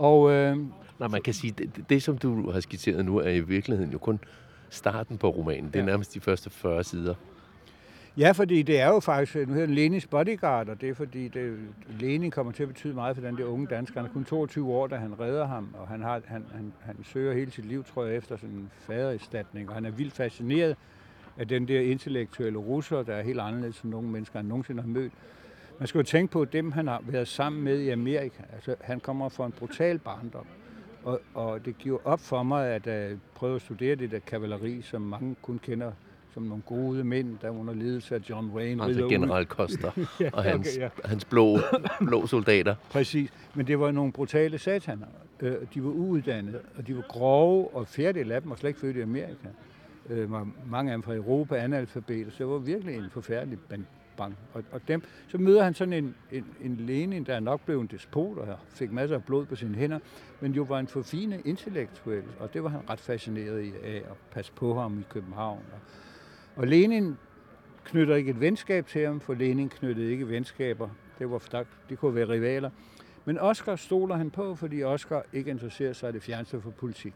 Og, 0.00 0.30
øh, 0.30 0.56
Nej, 0.98 1.08
man 1.08 1.22
kan 1.22 1.34
sige, 1.34 1.50
det, 1.58 1.84
det, 1.88 2.02
som 2.02 2.18
du 2.18 2.50
har 2.50 2.60
skitseret 2.60 3.04
nu, 3.04 3.18
er 3.18 3.30
i 3.30 3.40
virkeligheden 3.40 3.92
jo 3.92 3.98
kun 3.98 4.20
starten 4.70 5.18
på 5.18 5.28
romanen. 5.28 5.66
Det 5.66 5.76
er 5.76 5.80
ja. 5.80 5.86
nærmest 5.86 6.14
de 6.14 6.20
første 6.20 6.50
40 6.50 6.84
sider. 6.84 7.14
Ja, 8.16 8.32
fordi 8.32 8.62
det 8.62 8.80
er 8.80 8.88
jo 8.88 9.00
faktisk, 9.00 9.48
nu 9.48 9.54
hedder 9.54 9.74
Lenins 9.74 10.06
bodyguard, 10.06 10.68
og 10.68 10.80
det 10.80 10.88
er 10.88 10.94
fordi, 10.94 11.28
det, 11.28 11.58
Lenin 11.98 12.30
kommer 12.30 12.52
til 12.52 12.62
at 12.62 12.68
betyde 12.68 12.94
meget 12.94 13.16
for 13.16 13.22
den 13.22 13.36
der 13.36 13.44
unge 13.44 13.66
dansker. 13.66 14.00
Han 14.00 14.08
er 14.08 14.12
kun 14.12 14.24
22 14.24 14.72
år, 14.72 14.86
da 14.86 14.96
han 14.96 15.20
redder 15.20 15.46
ham, 15.46 15.74
og 15.78 15.88
han, 15.88 16.02
har, 16.02 16.20
han, 16.26 16.44
han, 16.54 16.72
han 16.80 16.96
søger 17.04 17.34
hele 17.34 17.50
sit 17.50 17.66
liv, 17.66 17.84
tror 17.84 18.04
jeg, 18.04 18.16
efter 18.16 18.36
sådan 18.36 18.54
en 18.54 18.70
fadererstatning, 18.78 19.68
og 19.68 19.74
han 19.74 19.84
er 19.84 19.90
vildt 19.90 20.12
fascineret 20.12 20.76
af 21.38 21.48
den 21.48 21.68
der 21.68 21.80
intellektuelle 21.80 22.58
russer, 22.58 23.02
der 23.02 23.14
er 23.14 23.22
helt 23.22 23.40
anderledes 23.40 23.80
end 23.80 23.90
nogle 23.90 24.08
mennesker, 24.08 24.38
han 24.38 24.46
nogensinde 24.46 24.82
har 24.82 24.88
mødt. 24.88 25.12
Man 25.80 25.86
skal 25.86 25.98
jo 25.98 26.02
tænke 26.02 26.32
på 26.32 26.44
dem, 26.44 26.72
han 26.72 26.86
har 26.86 27.02
været 27.06 27.28
sammen 27.28 27.62
med 27.62 27.80
i 27.80 27.88
Amerika. 27.88 28.42
Altså, 28.52 28.74
han 28.80 29.00
kommer 29.00 29.28
fra 29.28 29.46
en 29.46 29.52
brutal 29.52 29.98
barndom. 29.98 30.46
Og, 31.04 31.20
og 31.34 31.64
det 31.64 31.78
giver 31.78 31.98
op 32.04 32.20
for 32.20 32.42
mig 32.42 32.66
at 32.66 33.12
uh, 33.12 33.18
prøve 33.34 33.56
at 33.56 33.62
studere 33.62 33.94
det 33.94 34.10
der 34.10 34.18
kavaleri, 34.18 34.82
som 34.82 35.02
mange 35.02 35.36
kun 35.42 35.60
kender 35.62 35.92
som 36.34 36.42
nogle 36.42 36.62
gode 36.66 37.04
mænd, 37.04 37.38
der 37.42 37.50
under 37.50 37.74
ledelse 37.74 38.14
af 38.14 38.20
John 38.30 38.50
Wayne. 38.50 38.84
Altså 38.84 39.08
general 39.08 39.44
Coster 39.44 39.90
ja, 40.20 40.30
og 40.32 40.42
hans, 40.42 40.76
okay, 40.76 40.80
ja. 40.80 40.88
hans 41.04 41.24
blå, 41.24 41.58
blå 42.06 42.26
soldater. 42.26 42.74
Præcis, 42.90 43.32
men 43.54 43.66
det 43.66 43.80
var 43.80 43.90
nogle 43.90 44.12
brutale 44.12 44.58
sataner. 44.58 45.06
Øh, 45.40 45.56
de 45.74 45.84
var 45.84 45.90
uuddannede, 45.90 46.60
og 46.76 46.86
de 46.86 46.96
var 46.96 47.04
grove, 47.08 47.74
og 47.74 47.88
fjerdedel 47.88 48.32
af 48.32 48.40
dem 48.40 48.50
var 48.50 48.56
slet 48.56 48.70
ikke 48.70 48.80
født 48.80 48.96
i 48.96 49.00
Amerika. 49.00 49.48
Øh, 50.08 50.30
mange 50.70 50.92
af 50.92 50.96
dem 50.96 51.02
fra 51.02 51.14
Europa, 51.14 51.56
analfabeter, 51.56 52.30
så 52.30 52.36
det 52.38 52.46
var 52.46 52.58
virkelig 52.58 52.94
en 52.94 53.10
forfærdelig 53.10 53.58
bang. 54.20 54.36
Og, 54.54 54.64
og 54.72 54.80
dem, 54.88 55.02
så 55.28 55.38
møder 55.38 55.62
han 55.64 55.74
sådan 55.74 55.92
en, 55.92 56.14
en, 56.32 56.46
en 56.60 56.76
Lenin, 56.76 57.24
der 57.24 57.34
er 57.34 57.40
nok 57.40 57.60
blevet 57.64 57.80
en 57.80 57.86
despot 57.86 58.38
og 58.38 58.58
fik 58.68 58.92
masser 58.92 59.16
af 59.16 59.24
blod 59.24 59.46
på 59.46 59.56
sine 59.56 59.74
hænder, 59.74 59.98
men 60.40 60.52
jo 60.52 60.62
var 60.62 60.78
en 60.78 60.86
forfinet 60.86 61.40
intellektuel, 61.44 62.24
og 62.38 62.54
det 62.54 62.62
var 62.62 62.68
han 62.68 62.80
ret 62.90 63.00
fascineret 63.00 63.72
af 63.82 63.96
at 63.96 64.16
passe 64.30 64.52
på 64.52 64.80
ham 64.80 64.98
i 64.98 65.04
København. 65.10 65.62
Og, 65.72 65.80
og 66.56 66.66
Lenin 66.66 67.16
knytter 67.84 68.16
ikke 68.16 68.30
et 68.30 68.40
venskab 68.40 68.86
til 68.86 69.06
ham, 69.06 69.20
for 69.20 69.34
Lenin 69.34 69.68
knyttede 69.68 70.10
ikke 70.10 70.28
venskaber. 70.28 70.88
Det, 71.18 71.30
var, 71.30 71.64
det 71.88 71.98
kunne 71.98 72.14
være 72.14 72.28
rivaler. 72.28 72.70
Men 73.24 73.38
Oscar 73.38 73.76
stoler 73.76 74.16
han 74.16 74.30
på, 74.30 74.54
fordi 74.54 74.82
Oscar 74.82 75.22
ikke 75.32 75.50
interesserer 75.50 75.92
sig 75.92 76.12
det 76.12 76.22
fjerneste 76.22 76.60
for 76.60 76.70
politik. 76.70 77.14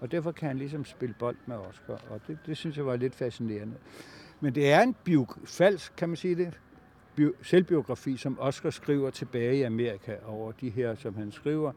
Og 0.00 0.12
derfor 0.12 0.32
kan 0.32 0.48
han 0.48 0.58
ligesom 0.58 0.84
spille 0.84 1.14
bold 1.18 1.36
med 1.46 1.56
Oscar, 1.56 2.00
og 2.10 2.20
det, 2.26 2.38
det 2.46 2.56
synes 2.56 2.76
jeg 2.76 2.86
var 2.86 2.96
lidt 2.96 3.14
fascinerende. 3.14 3.74
Men 4.40 4.54
det 4.54 4.72
er 4.72 4.82
en 4.82 4.94
biog- 5.04 5.38
falsk, 5.46 5.92
kan 5.96 6.08
man 6.08 6.16
sige 6.16 6.34
det, 6.34 6.60
bio, 7.16 7.32
selvbiografi, 7.42 8.16
som 8.16 8.38
Oscar 8.40 8.70
skriver 8.70 9.10
tilbage 9.10 9.56
i 9.56 9.62
Amerika 9.62 10.16
over 10.26 10.52
de 10.52 10.70
her, 10.70 10.94
som 10.94 11.14
han 11.14 11.32
skriver, 11.32 11.72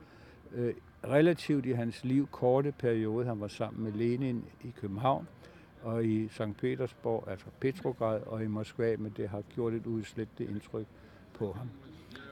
øh, 0.56 0.74
relativt 1.08 1.66
i 1.66 1.72
hans 1.72 2.04
liv 2.04 2.28
korte 2.32 2.72
periode. 2.72 3.26
Han 3.26 3.40
var 3.42 3.48
sammen 3.48 3.84
med 3.84 3.92
Lenin 3.92 4.46
i 4.64 4.74
København 4.82 5.28
og 5.82 6.06
i 6.06 6.28
St. 6.28 6.58
Petersborg, 6.62 7.28
altså 7.32 7.46
Petrograd 7.60 8.22
og 8.22 8.44
i 8.44 8.48
Moskva, 8.48 8.96
men 8.98 9.14
det 9.18 9.30
har 9.30 9.42
gjort 9.56 9.74
et 9.74 9.86
udslættet 9.86 10.50
indtryk 10.50 10.86
på 11.34 11.52
ham. 11.52 11.70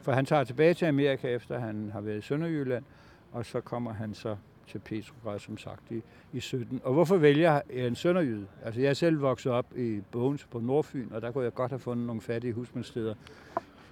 For 0.02 0.12
han 0.12 0.26
tager 0.26 0.44
tilbage 0.44 0.74
til 0.74 0.86
Amerika, 0.86 1.28
efter 1.36 1.60
han 1.60 1.90
har 1.94 2.02
været 2.02 2.18
i 2.18 2.22
Sønderjylland, 2.22 2.84
og 3.32 3.46
så 3.46 3.62
kommer 3.62 3.94
han 3.94 4.14
så 4.14 4.36
til 4.68 4.80
Petrograd, 4.80 5.40
som 5.40 5.58
sagt, 5.58 5.92
i, 5.92 6.02
i 6.34 6.40
17. 6.40 6.82
Og 6.84 6.94
hvorfor 6.94 7.18
vælger 7.18 7.62
jeg 7.70 7.88
en 7.88 7.96
sønderjyde? 7.96 8.48
Altså, 8.64 8.82
jeg 8.82 8.90
er 8.90 8.94
selv 8.94 9.22
vokset 9.22 9.52
op 9.52 9.78
i 9.78 10.02
Bogens 10.12 10.46
på 10.46 10.60
Nordfyn, 10.60 11.12
og 11.12 11.22
der 11.22 11.32
kunne 11.32 11.44
jeg 11.44 11.54
godt 11.54 11.72
have 11.72 11.80
fundet 11.80 12.08
nogle 12.08 12.22
fattige 12.22 12.54
husmandssteder 12.54 13.16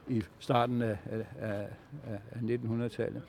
i 0.07 0.23
starten 0.39 0.81
af, 0.81 0.97
af, 1.05 1.25
af, 1.39 1.67
af 2.31 2.39
1900-tallet. 2.39 3.21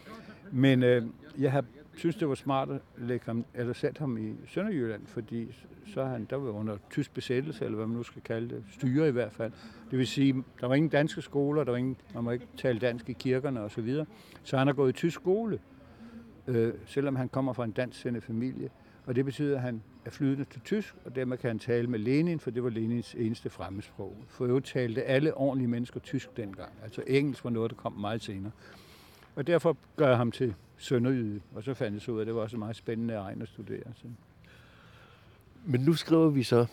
Men 0.53 0.83
øh, 0.83 1.03
jeg 1.39 1.53
har 1.53 1.65
synes, 1.97 2.17
det 2.17 2.29
var 2.29 2.35
smart 2.35 2.71
at 2.71 2.81
lægge 2.99 3.27
ham, 3.27 3.45
eller 3.55 3.73
sætte 3.73 3.99
ham 3.99 4.17
i 4.19 4.35
Sønderjylland, 4.47 5.07
fordi 5.07 5.55
så 5.87 6.05
han, 6.05 6.27
der 6.31 6.37
var 6.37 6.51
under 6.51 6.77
tysk 6.91 7.15
besættelse, 7.15 7.65
eller 7.65 7.77
hvad 7.77 7.87
man 7.87 7.97
nu 7.97 8.03
skal 8.03 8.23
kalde 8.23 8.49
det, 8.49 8.65
styre 8.71 9.09
i 9.09 9.11
hvert 9.11 9.33
fald. 9.33 9.53
Det 9.91 9.99
vil 9.99 10.07
sige, 10.07 10.45
der 10.61 10.67
var 10.67 10.75
ingen 10.75 10.91
danske 10.91 11.23
skoler, 11.23 11.65
der 11.65 11.71
var 11.71 11.79
ingen, 11.79 11.97
man 12.15 12.25
må 12.25 12.31
ikke 12.31 12.47
tale 12.57 12.79
dansk 12.79 13.09
i 13.09 13.13
kirkerne 13.13 13.61
osv. 13.61 13.75
Så, 13.75 13.81
videre. 13.81 14.07
så 14.43 14.59
han 14.59 14.67
har 14.67 14.75
gået 14.75 14.89
i 14.89 14.93
tysk 14.93 15.15
skole, 15.15 15.59
øh, 16.47 16.75
selvom 16.87 17.17
han 17.17 17.29
kommer 17.29 17.53
fra 17.53 17.65
en 17.65 17.71
dansk 17.71 18.07
familie. 18.21 18.71
Og 19.07 19.17
det 19.17 19.25
betyder, 19.25 19.57
at 19.57 19.63
han 19.63 19.83
er 20.05 20.11
flydende 20.11 20.45
til 20.45 20.61
tysk, 20.61 20.95
og 21.05 21.17
dermed 21.17 21.37
kan 21.37 21.49
han 21.49 21.59
tale 21.59 21.87
med 21.87 21.99
Lenin, 21.99 22.41
for 22.41 22.51
det 22.51 22.65
var 22.65 22.71
Lenins 22.71 23.15
eneste 23.15 23.51
fremmedsprog. 23.51 24.17
For 24.29 24.45
øvrigt 24.45 24.67
talte 24.67 25.03
alle 25.03 25.35
ordentlige 25.35 25.69
mennesker 25.69 26.01
tysk 26.01 26.37
dengang. 26.37 26.73
Altså 26.85 27.03
engelsk 27.07 27.45
var 27.45 27.51
noget, 27.51 27.71
der 27.71 27.77
kom 27.77 27.93
meget 27.93 28.23
senere. 28.23 28.53
Og 29.37 29.47
derfor 29.47 29.77
gør 29.97 30.09
jeg 30.09 30.17
ham 30.17 30.33
til 30.33 30.55
sønderjyde, 30.77 31.41
og 31.55 31.63
så 31.63 31.75
fandt 31.75 31.95
jeg 31.95 32.03
så 32.03 32.13
ud 32.13 32.17
af, 32.17 32.21
at 32.21 32.27
det 32.27 32.35
var 32.35 32.41
også 32.41 32.57
meget 32.57 32.77
spændende 32.77 33.15
egen 33.15 33.43
at 33.43 33.49
studere. 33.49 33.83
Så. 33.95 34.07
Men 35.65 35.81
nu 35.81 35.95
skriver 35.95 36.29
vi 36.29 36.43
så 36.43 36.67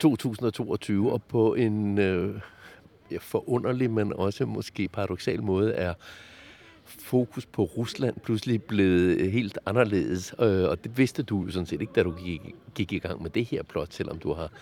2022, 0.00 1.12
og 1.12 1.22
på 1.22 1.54
en 1.54 1.98
øh, 1.98 2.40
forunderlig, 3.20 3.90
men 3.90 4.12
også 4.12 4.46
måske 4.46 4.88
paradoxal 4.88 5.42
måde 5.42 5.72
er 5.72 5.94
fokus 6.84 7.46
på 7.46 7.64
Rusland 7.64 8.16
pludselig 8.24 8.62
blevet 8.62 9.16
øh, 9.20 9.32
helt 9.32 9.58
anderledes. 9.66 10.34
Øh, 10.40 10.68
og 10.68 10.84
det 10.84 10.98
vidste 10.98 11.22
du 11.22 11.44
jo 11.44 11.50
sådan 11.50 11.66
set 11.66 11.80
ikke, 11.80 11.92
da 11.92 12.02
du 12.02 12.12
gik, 12.12 12.40
gik 12.74 12.92
i 12.92 12.98
gang 12.98 13.22
med 13.22 13.30
det 13.30 13.44
her 13.44 13.62
plot, 13.62 13.92
selvom 13.92 14.18
du 14.18 14.32
har 14.32 14.52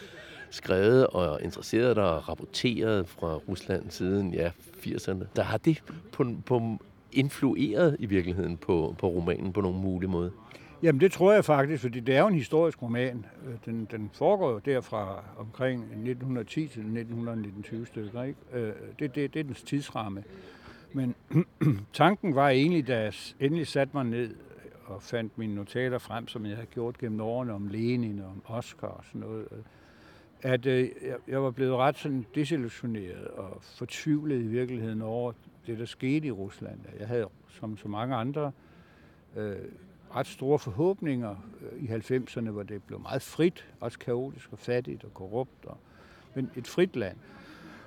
skrevet 0.50 1.06
og 1.06 1.42
interesseret 1.42 1.96
dig 1.96 2.04
og 2.04 2.28
rapporteret 2.28 3.08
fra 3.08 3.34
Rusland 3.34 3.90
siden 3.90 4.34
ja, 4.34 4.50
80'erne. 4.86 5.24
Der 5.36 5.42
har 5.42 5.58
det 5.58 5.82
på, 6.12 6.26
på 6.46 6.78
influeret 7.12 7.96
i 7.98 8.06
virkeligheden 8.06 8.56
på, 8.56 8.94
på 8.98 9.08
romanen 9.08 9.52
på 9.52 9.60
nogen 9.60 9.82
mulig 9.82 10.10
måde? 10.10 10.32
Jamen 10.82 11.00
det 11.00 11.12
tror 11.12 11.32
jeg 11.32 11.44
faktisk, 11.44 11.82
fordi 11.82 12.00
det 12.00 12.16
er 12.16 12.20
jo 12.20 12.26
en 12.26 12.34
historisk 12.34 12.82
roman. 12.82 13.26
Øh, 13.46 13.54
den, 13.64 13.88
den 13.90 14.10
foregår 14.12 14.50
jo 14.50 14.58
derfra 14.58 15.24
omkring 15.38 15.82
1910 15.82 16.60
til 16.60 16.80
1919 16.80 17.86
stykker. 17.86 18.22
Ikke? 18.22 18.38
Det, 18.98 19.14
det, 19.14 19.34
det 19.34 19.36
er 19.36 19.42
dens 19.42 19.62
tidsramme. 19.62 20.22
Men 20.92 21.14
tanken 21.92 22.34
var 22.34 22.48
egentlig, 22.48 22.86
da 22.86 23.00
jeg 23.00 23.14
endelig 23.40 23.66
satte 23.66 23.96
mig 23.96 24.04
ned 24.04 24.34
og 24.86 25.02
fandt 25.02 25.38
mine 25.38 25.54
notater 25.54 25.98
frem, 25.98 26.28
som 26.28 26.46
jeg 26.46 26.56
havde 26.56 26.66
gjort 26.66 26.98
gennem 26.98 27.20
årene 27.20 27.52
om 27.52 27.66
Lenin 27.66 28.18
og 28.18 28.26
om 28.26 28.42
Oscar 28.46 28.88
og 28.88 29.04
sådan 29.04 29.20
noget, 29.20 29.46
at 30.42 30.66
øh, 30.66 30.88
jeg 31.28 31.42
var 31.42 31.50
blevet 31.50 31.76
ret 31.76 31.98
sådan 31.98 32.26
desillusioneret 32.34 33.26
og 33.26 33.58
fortvivlet 33.62 34.40
i 34.40 34.46
virkeligheden 34.46 35.02
over 35.02 35.32
det, 35.66 35.78
der 35.78 35.84
skete 35.84 36.26
i 36.26 36.30
Rusland. 36.30 36.78
Jeg 36.98 37.08
havde, 37.08 37.26
som 37.48 37.76
så 37.76 37.88
mange 37.88 38.16
andre, 38.16 38.52
øh, 39.36 39.56
ret 40.14 40.26
store 40.26 40.58
forhåbninger 40.58 41.36
i 41.78 41.86
90'erne, 41.86 42.50
hvor 42.50 42.62
det 42.62 42.82
blev 42.82 43.00
meget 43.00 43.22
frit, 43.22 43.66
også 43.80 43.98
kaotisk 43.98 44.52
og 44.52 44.58
fattigt 44.58 45.04
og 45.04 45.14
korrupt, 45.14 45.64
og, 45.64 45.78
men 46.34 46.50
et 46.56 46.66
frit 46.66 46.96
land. 46.96 47.16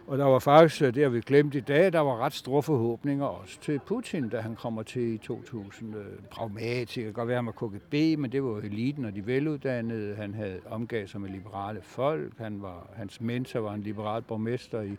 Og 0.08 0.18
der 0.18 0.26
var 0.26 0.40
faktisk, 0.40 0.82
øh, 0.82 0.94
det 0.94 1.04
har 1.04 1.10
vi 1.10 1.22
glemt 1.22 1.56
i 1.56 1.60
dag, 1.60 1.94
der 1.94 2.00
var 2.00 2.18
ret 2.18 2.34
store 2.34 2.64
forhåbninger 2.64 3.26
også 3.26 3.60
til 3.62 3.80
Putin, 3.80 4.30
da 4.30 4.40
han 4.40 4.56
kommer 4.56 4.84
til 4.84 5.14
i 5.14 5.18
2000. 5.18 5.96
Øh, 5.96 6.06
pragmatisk, 6.32 6.96
det 6.96 7.04
kan 7.04 7.14
godt 7.14 7.28
være 7.28 7.44
med 7.44 7.54
KGB, 7.54 8.20
men 8.20 8.32
det 8.32 8.44
var 8.44 8.50
jo 8.50 8.58
eliten 8.58 9.06
og 9.06 9.16
de 9.16 9.28
veluddannede. 9.28 10.16
Han 10.16 10.34
havde 10.34 10.60
omgav 10.66 11.08
sig 11.08 11.22
med 11.22 11.30
liberale 11.30 11.82
folk. 11.82 12.38
Han 12.38 12.62
var, 12.62 12.88
hans 12.96 13.22
mentor 13.22 13.60
var 13.60 13.74
en 13.74 13.82
liberal 13.82 14.22
borgmester 14.22 14.82
i 14.82 14.98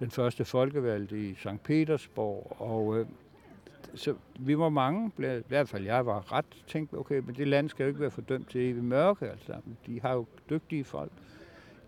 den 0.00 0.10
første 0.10 0.44
folkevalg 0.44 1.12
i 1.12 1.34
St. 1.34 1.62
Petersborg. 1.64 2.56
Og 2.58 2.98
øh, 2.98 3.06
så 3.94 4.14
vi 4.38 4.58
var 4.58 4.68
mange, 4.68 5.10
i 5.18 5.42
hvert 5.48 5.68
fald 5.68 5.84
jeg 5.84 6.06
var 6.06 6.32
ret 6.32 6.64
tænkt, 6.66 6.94
okay, 6.94 7.18
men 7.18 7.34
det 7.34 7.48
land 7.48 7.68
skal 7.68 7.84
jo 7.84 7.88
ikke 7.88 8.00
være 8.00 8.10
fordømt 8.10 8.50
til 8.50 8.60
evig 8.60 8.84
mørke. 8.84 9.30
Altså. 9.30 9.52
De 9.86 10.00
har 10.00 10.12
jo 10.12 10.26
dygtige 10.50 10.84
folk 10.84 11.12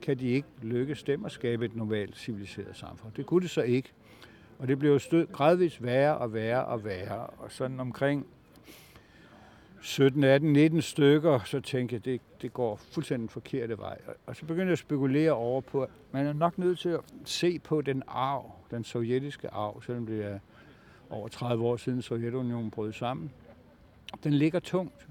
kan 0.02 0.18
de 0.18 0.28
ikke 0.28 0.48
lykkes 0.62 1.02
dem 1.02 1.24
at 1.24 1.32
skabe 1.32 1.64
et 1.64 1.76
normalt 1.76 2.16
civiliseret 2.16 2.76
samfund. 2.76 3.12
Det 3.12 3.26
kunne 3.26 3.42
det 3.42 3.50
så 3.50 3.62
ikke. 3.62 3.92
Og 4.58 4.68
det 4.68 4.78
blev 4.78 4.98
stød 4.98 5.26
gradvist 5.26 5.82
værre 5.82 6.18
og 6.18 6.34
værre 6.34 6.64
og 6.64 6.84
værre. 6.84 7.26
Og 7.26 7.52
sådan 7.52 7.80
omkring 7.80 8.26
17, 9.80 10.24
18, 10.24 10.52
19 10.52 10.82
stykker, 10.82 11.40
så 11.44 11.60
tænkte 11.60 11.94
jeg, 11.94 12.04
det, 12.04 12.20
det 12.42 12.52
går 12.52 12.76
fuldstændig 12.76 13.30
forkerte 13.30 13.78
vej. 13.78 13.98
Og 14.26 14.36
så 14.36 14.42
begyndte 14.42 14.64
jeg 14.64 14.72
at 14.72 14.78
spekulere 14.78 15.32
over 15.32 15.60
på, 15.60 15.82
at 15.82 15.90
man 16.12 16.26
er 16.26 16.32
nok 16.32 16.58
nødt 16.58 16.78
til 16.78 16.88
at 16.88 17.00
se 17.24 17.58
på 17.58 17.80
den 17.80 18.02
arv, 18.06 18.52
den 18.70 18.84
sovjetiske 18.84 19.48
arv, 19.48 19.82
selvom 19.82 20.06
det 20.06 20.24
er 20.24 20.38
over 21.10 21.28
30 21.28 21.64
år 21.64 21.76
siden 21.76 22.02
Sovjetunionen 22.02 22.70
brød 22.70 22.92
sammen. 22.92 23.30
Den 24.24 24.32
ligger 24.32 24.60
tungt. 24.60 25.08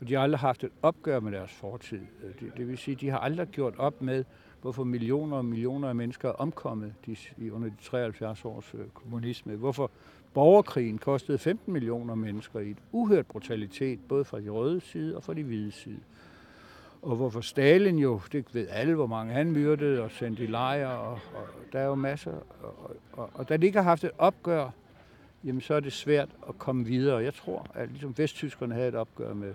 Og 0.00 0.08
de 0.08 0.14
har 0.14 0.22
aldrig 0.22 0.38
haft 0.38 0.64
et 0.64 0.70
opgør 0.82 1.20
med 1.20 1.32
deres 1.32 1.52
fortid. 1.52 2.00
Øh, 2.24 2.30
det, 2.40 2.52
det 2.56 2.68
vil 2.68 2.78
sige, 2.78 2.94
de 2.94 3.10
har 3.10 3.18
aldrig 3.18 3.48
gjort 3.48 3.74
op 3.78 4.02
med, 4.02 4.24
hvorfor 4.62 4.84
millioner 4.84 5.36
og 5.36 5.44
millioner 5.44 5.88
af 5.88 5.94
mennesker 5.94 6.28
er 6.28 6.32
omkommet 6.32 6.94
de, 7.06 7.52
under 7.52 7.68
de 7.68 7.74
73 7.82 8.44
års 8.44 8.74
øh, 8.74 8.80
kommunisme. 8.94 9.56
Hvorfor 9.56 9.90
borgerkrigen 10.34 10.98
kostede 10.98 11.38
15 11.38 11.72
millioner 11.72 12.14
mennesker 12.14 12.60
i 12.60 12.70
et 12.70 12.78
uhørt 12.92 13.26
brutalitet, 13.26 13.98
både 14.08 14.24
fra 14.24 14.40
de 14.40 14.48
røde 14.48 14.80
side 14.80 15.16
og 15.16 15.22
fra 15.22 15.34
de 15.34 15.42
hvide 15.42 15.72
side. 15.72 16.00
Og 17.02 17.16
hvorfor 17.16 17.40
Stalin 17.40 17.98
jo, 17.98 18.20
det 18.32 18.54
ved 18.54 18.66
alle, 18.70 18.94
hvor 18.94 19.06
mange 19.06 19.32
han 19.32 19.52
myrdede 19.52 20.02
og 20.02 20.10
sendte 20.10 20.44
i 20.44 20.46
lejre, 20.46 20.98
og, 20.98 21.12
og 21.34 21.46
der 21.72 21.78
er 21.78 21.86
jo 21.86 21.94
masser. 21.94 22.32
Og, 22.62 22.96
og, 23.12 23.30
og 23.34 23.48
da 23.48 23.56
de 23.56 23.66
ikke 23.66 23.78
har 23.78 23.84
haft 23.84 24.04
et 24.04 24.10
opgør, 24.18 24.70
jamen 25.44 25.60
så 25.60 25.74
er 25.74 25.80
det 25.80 25.92
svært 25.92 26.28
at 26.48 26.58
komme 26.58 26.84
videre. 26.84 27.16
Jeg 27.16 27.34
tror, 27.34 27.66
at 27.74 27.88
ligesom 27.88 28.18
vesttyskerne 28.18 28.74
havde 28.74 28.88
et 28.88 28.94
opgør 28.94 29.34
med 29.34 29.54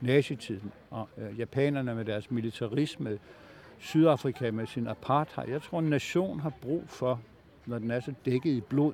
nazitiden, 0.00 0.72
og 0.90 1.08
øh, 1.18 1.38
japanerne 1.38 1.94
med 1.94 2.04
deres 2.04 2.30
militarisme, 2.30 3.18
Sydafrika 3.78 4.50
med 4.50 4.66
sin 4.66 4.86
apartheid. 4.86 5.48
Jeg 5.48 5.62
tror, 5.62 5.78
en 5.78 5.84
nation 5.84 6.40
har 6.40 6.52
brug 6.62 6.84
for, 6.86 7.20
når 7.66 7.78
den 7.78 7.90
er 7.90 8.00
så 8.00 8.14
dækket 8.24 8.50
i 8.50 8.60
blod, 8.60 8.92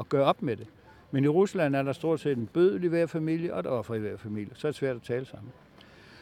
at 0.00 0.08
gøre 0.08 0.24
op 0.24 0.42
med 0.42 0.56
det. 0.56 0.66
Men 1.10 1.24
i 1.24 1.28
Rusland 1.28 1.76
er 1.76 1.82
der 1.82 1.92
stort 1.92 2.20
set 2.20 2.38
en 2.38 2.46
bødel 2.46 2.84
i 2.84 2.86
hver 2.86 3.06
familie 3.06 3.54
og 3.54 3.60
et 3.60 3.66
offer 3.66 3.94
i 3.94 3.98
hver 3.98 4.16
familie. 4.16 4.54
Så 4.54 4.66
er 4.66 4.70
det 4.70 4.78
svært 4.78 4.96
at 4.96 5.02
tale 5.02 5.24
sammen. 5.24 5.52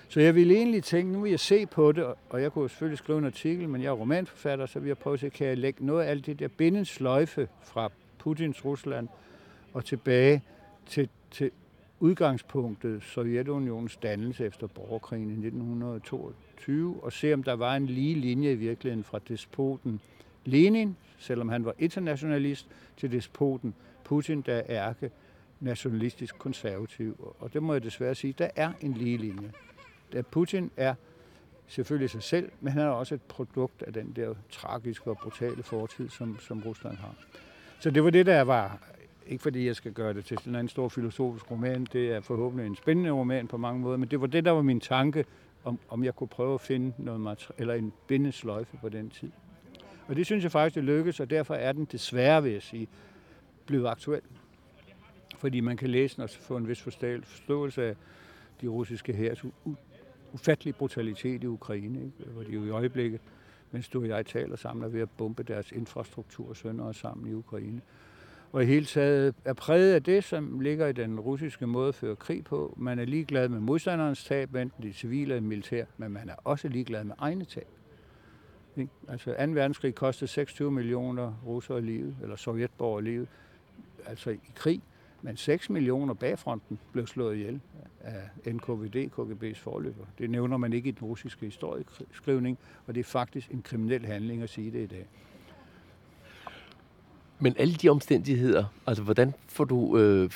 Så 0.08 0.20
jeg 0.20 0.34
ville 0.34 0.54
egentlig 0.54 0.84
tænke, 0.84 1.12
nu 1.12 1.20
vil 1.20 1.30
jeg 1.30 1.40
se 1.40 1.66
på 1.66 1.92
det, 1.92 2.04
og 2.30 2.42
jeg 2.42 2.52
kunne 2.52 2.70
selvfølgelig 2.70 2.98
skrive 2.98 3.18
en 3.18 3.24
artikel, 3.24 3.68
men 3.68 3.82
jeg 3.82 3.88
er 3.88 3.92
romanforfatter, 3.92 4.66
så 4.66 4.78
vil 4.78 4.86
jeg 4.86 4.98
prøve 4.98 5.14
at 5.14 5.20
se, 5.20 5.28
kan 5.28 5.46
jeg 5.46 5.58
lægge 5.58 5.86
noget 5.86 6.04
af 6.04 6.10
alt 6.10 6.26
det 6.26 6.38
der 6.38 6.48
bindensløjfe 6.48 7.48
fra 7.62 7.90
Putins 8.18 8.64
Rusland 8.64 9.08
og 9.72 9.84
tilbage 9.84 10.42
til, 10.86 11.08
til 11.30 11.50
udgangspunktet 12.00 13.02
Sovjetunionens 13.02 13.96
dannelse 13.96 14.46
efter 14.46 14.66
borgerkrigen 14.66 15.28
i 15.28 15.46
1922, 15.46 17.00
og 17.02 17.12
se 17.12 17.34
om 17.34 17.42
der 17.42 17.52
var 17.52 17.76
en 17.76 17.86
lige 17.86 18.14
linje 18.14 18.52
i 18.52 18.54
virkeligheden 18.54 19.04
fra 19.04 19.18
despoten 19.28 20.00
Lenin, 20.44 20.96
selvom 21.18 21.48
han 21.48 21.64
var 21.64 21.74
internationalist, 21.78 22.68
til 22.96 23.12
despoten 23.12 23.74
Putin, 24.04 24.40
der 24.40 24.54
er 24.54 24.62
ærke 24.68 25.10
nationalistisk 25.60 26.38
konservativ. 26.38 27.34
Og 27.38 27.52
det 27.52 27.62
må 27.62 27.72
jeg 27.72 27.82
desværre 27.82 28.14
sige, 28.14 28.34
der 28.38 28.48
er 28.56 28.72
en 28.80 28.94
lige 28.94 29.16
linje. 29.16 29.52
Da 30.12 30.22
Putin 30.22 30.70
er 30.76 30.94
selvfølgelig 31.66 32.10
sig 32.10 32.22
selv, 32.22 32.50
men 32.60 32.72
han 32.72 32.82
er 32.82 32.88
også 32.88 33.14
et 33.14 33.22
produkt 33.22 33.82
af 33.82 33.92
den 33.92 34.12
der 34.16 34.34
tragiske 34.50 35.10
og 35.10 35.18
brutale 35.22 35.62
fortid, 35.62 36.08
som, 36.08 36.38
som 36.40 36.62
Rusland 36.66 36.96
har. 36.96 37.14
Så 37.80 37.90
det 37.90 38.04
var 38.04 38.10
det, 38.10 38.26
der 38.26 38.42
var 38.42 38.78
ikke 39.26 39.42
fordi 39.42 39.66
jeg 39.66 39.76
skal 39.76 39.92
gøre 39.92 40.14
det 40.14 40.24
til 40.24 40.38
sådan 40.38 40.54
en 40.54 40.68
stor 40.68 40.88
filosofisk 40.88 41.50
roman, 41.50 41.86
det 41.92 42.12
er 42.12 42.20
forhåbentlig 42.20 42.66
en 42.66 42.76
spændende 42.76 43.10
roman 43.10 43.48
på 43.48 43.56
mange 43.56 43.80
måder, 43.80 43.96
men 43.96 44.08
det 44.08 44.20
var 44.20 44.26
det, 44.26 44.44
der 44.44 44.50
var 44.50 44.62
min 44.62 44.80
tanke, 44.80 45.24
om, 45.64 45.78
om 45.88 46.04
jeg 46.04 46.14
kunne 46.14 46.28
prøve 46.28 46.54
at 46.54 46.60
finde 46.60 46.92
noget 46.98 47.50
eller 47.58 47.74
en 47.74 47.92
bindesløjfe 48.06 48.78
på 48.80 48.88
den 48.88 49.10
tid. 49.10 49.30
Og 50.08 50.16
det 50.16 50.26
synes 50.26 50.44
jeg 50.44 50.52
faktisk, 50.52 50.74
det 50.74 50.84
lykkedes, 50.84 51.20
og 51.20 51.30
derfor 51.30 51.54
er 51.54 51.72
den 51.72 51.84
desværre, 51.84 52.42
vil 52.42 52.52
jeg 52.52 52.62
sige, 52.62 52.88
blevet 53.66 53.86
aktuel. 53.86 54.22
Fordi 55.36 55.60
man 55.60 55.76
kan 55.76 55.90
læse 55.90 56.16
den 56.16 56.24
og 56.24 56.30
få 56.30 56.56
en 56.56 56.68
vis 56.68 56.80
forståelse 56.80 57.84
af 57.84 57.96
de 58.60 58.68
russiske 58.68 59.12
hærs 59.12 59.44
ufattelige 60.32 60.74
brutalitet 60.74 61.42
i 61.42 61.46
Ukraine, 61.46 62.04
ikke? 62.04 62.30
hvor 62.32 62.42
de 62.42 62.52
jo 62.52 62.64
i 62.64 62.70
øjeblikket, 62.70 63.20
mens 63.70 63.88
du 63.88 64.00
og 64.00 64.08
jeg 64.08 64.26
taler 64.26 64.56
sammen, 64.56 64.84
er 64.84 64.88
ved 64.88 65.00
at 65.00 65.10
bombe 65.10 65.42
deres 65.42 65.72
infrastruktur 65.72 66.54
sønder 66.54 66.84
og 66.84 66.94
sammen 66.94 67.30
i 67.30 67.34
Ukraine 67.34 67.80
og 68.52 68.62
i 68.62 68.66
hele 68.66 68.86
taget 68.86 69.34
er 69.44 69.52
præget 69.52 69.94
af 69.94 70.02
det, 70.02 70.24
som 70.24 70.60
ligger 70.60 70.86
i 70.86 70.92
den 70.92 71.20
russiske 71.20 71.66
måde 71.66 71.88
at 71.88 71.94
føre 71.94 72.16
krig 72.16 72.44
på. 72.44 72.74
Man 72.76 72.98
er 72.98 73.04
ligeglad 73.04 73.48
med 73.48 73.60
modstanderens 73.60 74.24
tab, 74.24 74.54
enten 74.54 74.82
det 74.82 74.94
civile 74.94 75.34
eller 75.34 75.48
militær, 75.48 75.84
men 75.96 76.12
man 76.12 76.28
er 76.28 76.34
også 76.44 76.68
ligeglad 76.68 77.04
med 77.04 77.14
egne 77.18 77.44
tab. 77.44 77.66
Altså 79.08 79.34
2. 79.46 79.52
verdenskrig 79.52 79.94
kostede 79.94 80.30
26 80.30 80.70
millioner 80.70 81.34
russere 81.46 81.80
livet, 81.80 82.16
eller 82.22 82.36
sovjetborgere 82.36 83.04
livet, 83.04 83.28
altså 84.06 84.30
i 84.30 84.40
krig, 84.54 84.80
men 85.22 85.36
6 85.36 85.70
millioner 85.70 86.14
bagfronten 86.14 86.78
blev 86.92 87.06
slået 87.06 87.36
ihjel 87.36 87.60
af 88.00 88.30
NKVD, 88.46 89.10
KGB's 89.18 89.58
forløber. 89.58 90.04
Det 90.18 90.30
nævner 90.30 90.56
man 90.56 90.72
ikke 90.72 90.88
i 90.88 90.92
den 90.92 91.08
russiske 91.08 91.46
historieskrivning, 91.46 92.58
og 92.86 92.94
det 92.94 93.00
er 93.00 93.04
faktisk 93.04 93.50
en 93.50 93.62
kriminel 93.62 94.06
handling 94.06 94.42
at 94.42 94.50
sige 94.50 94.70
det 94.70 94.82
i 94.82 94.86
dag. 94.86 95.06
Men 97.40 97.54
alle 97.58 97.74
de 97.74 97.88
omstændigheder, 97.88 98.64
altså 98.86 99.02
hvordan 99.02 99.34
får 99.48 99.64
du 99.64 99.98
øh, 99.98 100.30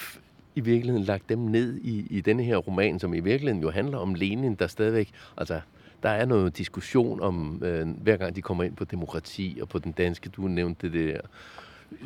i 0.55 0.61
virkeligheden 0.61 1.05
lagt 1.05 1.29
dem 1.29 1.39
ned 1.39 1.77
i, 1.77 2.07
i 2.11 2.21
denne 2.21 2.43
her 2.43 2.57
roman, 2.57 2.99
som 2.99 3.15
i 3.15 3.21
virkeligheden 3.21 3.63
jo 3.63 3.71
handler 3.71 3.99
om 3.99 4.15
Lenin, 4.15 4.55
der 4.55 4.67
stadigvæk, 4.67 5.11
altså 5.37 5.61
der 6.03 6.09
er 6.09 6.25
noget 6.25 6.59
diskussion 6.59 7.21
om, 7.21 7.63
øh, 7.65 7.89
hver 7.89 8.17
gang 8.17 8.37
de 8.37 8.43
kommer 8.43 8.65
ind 8.65 8.77
på 8.77 8.85
demokrati 8.85 9.59
og 9.63 9.69
på 9.69 9.79
den 9.79 9.93
danske, 9.93 10.29
du 10.29 10.43
nævnte 10.43 10.93
det 10.93 11.15
der 11.15 11.21